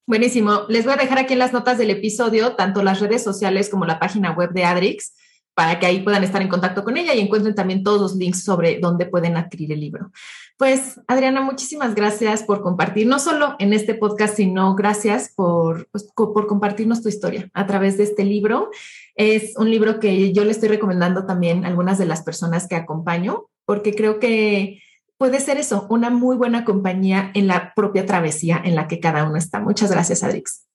Buenísimo. 0.07 0.62
Les 0.68 0.85
voy 0.85 0.94
a 0.94 0.96
dejar 0.96 1.18
aquí 1.18 1.35
en 1.35 1.38
las 1.38 1.53
notas 1.53 1.79
del 1.79 1.90
episodio 1.90 2.57
tanto 2.57 2.83
las 2.83 3.01
redes 3.01 3.23
sociales 3.23 3.68
como 3.68 3.85
la 3.85 3.99
página 3.99 4.33
web 4.33 4.51
de 4.51 4.64
Adrix 4.64 5.14
para 5.61 5.79
que 5.79 5.85
ahí 5.85 6.01
puedan 6.01 6.25
estar 6.25 6.40
en 6.40 6.49
contacto 6.49 6.83
con 6.83 6.96
ella 6.96 7.12
y 7.12 7.20
encuentren 7.20 7.55
también 7.55 7.85
todos 7.85 8.01
los 8.01 8.16
links 8.16 8.42
sobre 8.44 8.79
dónde 8.81 9.05
pueden 9.05 9.37
adquirir 9.37 9.70
el 9.73 9.81
libro. 9.81 10.11
Pues, 10.57 10.99
Adriana, 11.07 11.42
muchísimas 11.42 11.94
gracias 11.94 12.42
por 12.44 12.62
compartir, 12.62 13.07
no 13.07 13.18
solo 13.18 13.57
en 13.59 13.75
este 13.75 13.92
podcast, 13.92 14.37
sino 14.37 14.75
gracias 14.75 15.35
por, 15.37 15.87
pues, 15.92 16.11
por 16.14 16.46
compartirnos 16.46 17.03
tu 17.03 17.11
historia 17.11 17.51
a 17.53 17.66
través 17.66 17.99
de 17.99 18.05
este 18.05 18.25
libro. 18.25 18.70
Es 19.16 19.55
un 19.59 19.70
libro 19.70 20.01
que 20.01 20.33
yo 20.33 20.46
le 20.46 20.53
estoy 20.53 20.70
recomendando 20.70 21.27
también 21.27 21.66
a 21.66 21.68
algunas 21.68 21.99
de 21.99 22.07
las 22.07 22.23
personas 22.23 22.66
que 22.66 22.77
acompaño, 22.77 23.44
porque 23.66 23.94
creo 23.94 24.18
que 24.18 24.81
puede 25.18 25.40
ser 25.40 25.59
eso, 25.59 25.87
una 25.90 26.09
muy 26.09 26.38
buena 26.38 26.64
compañía 26.64 27.33
en 27.35 27.49
la 27.49 27.75
propia 27.75 28.07
travesía 28.07 28.59
en 28.64 28.77
la 28.77 28.88
que 28.88 28.99
cada 28.99 29.25
uno 29.25 29.37
está. 29.37 29.61
Muchas 29.61 29.90
gracias, 29.90 30.25
Adrix 30.25 30.69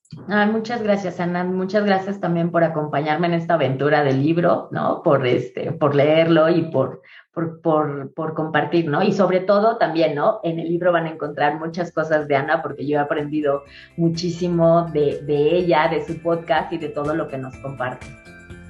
muchas 0.51 0.81
gracias, 0.81 1.19
Ana. 1.19 1.43
Muchas 1.43 1.85
gracias 1.85 2.19
también 2.19 2.51
por 2.51 2.63
acompañarme 2.63 3.27
en 3.27 3.33
esta 3.33 3.55
aventura 3.55 4.03
del 4.03 4.21
libro, 4.21 4.69
¿no? 4.71 5.01
Por 5.03 5.25
este, 5.25 5.71
por 5.71 5.95
leerlo 5.95 6.49
y 6.49 6.63
por, 6.63 7.01
por, 7.33 7.61
por, 7.61 8.13
por, 8.13 8.33
compartir, 8.33 8.87
¿no? 8.87 9.03
Y 9.03 9.11
sobre 9.13 9.41
todo 9.41 9.77
también, 9.77 10.15
¿no? 10.15 10.39
En 10.43 10.59
el 10.59 10.69
libro 10.69 10.91
van 10.91 11.05
a 11.05 11.11
encontrar 11.11 11.59
muchas 11.59 11.91
cosas 11.91 12.27
de 12.27 12.35
Ana, 12.35 12.61
porque 12.61 12.85
yo 12.87 12.97
he 12.97 13.01
aprendido 13.01 13.63
muchísimo 13.97 14.89
de, 14.93 15.21
de 15.23 15.55
ella, 15.55 15.87
de 15.89 16.05
su 16.05 16.21
podcast 16.21 16.71
y 16.71 16.77
de 16.77 16.89
todo 16.89 17.15
lo 17.15 17.27
que 17.27 17.37
nos 17.37 17.55
comparte. 17.57 18.05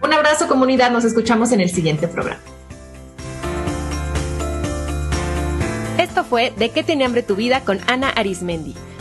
Un 0.01 0.13
abrazo, 0.13 0.47
comunidad. 0.47 0.91
Nos 0.91 1.05
escuchamos 1.05 1.51
en 1.51 1.61
el 1.61 1.69
siguiente 1.69 2.07
programa. 2.07 2.41
Esto 5.97 6.23
fue 6.23 6.53
De 6.57 6.69
qué 6.69 6.83
tiene 6.83 7.05
hambre 7.05 7.23
tu 7.23 7.35
vida 7.35 7.61
con 7.61 7.79
Ana 7.87 8.09
Arismendi. 8.09 8.75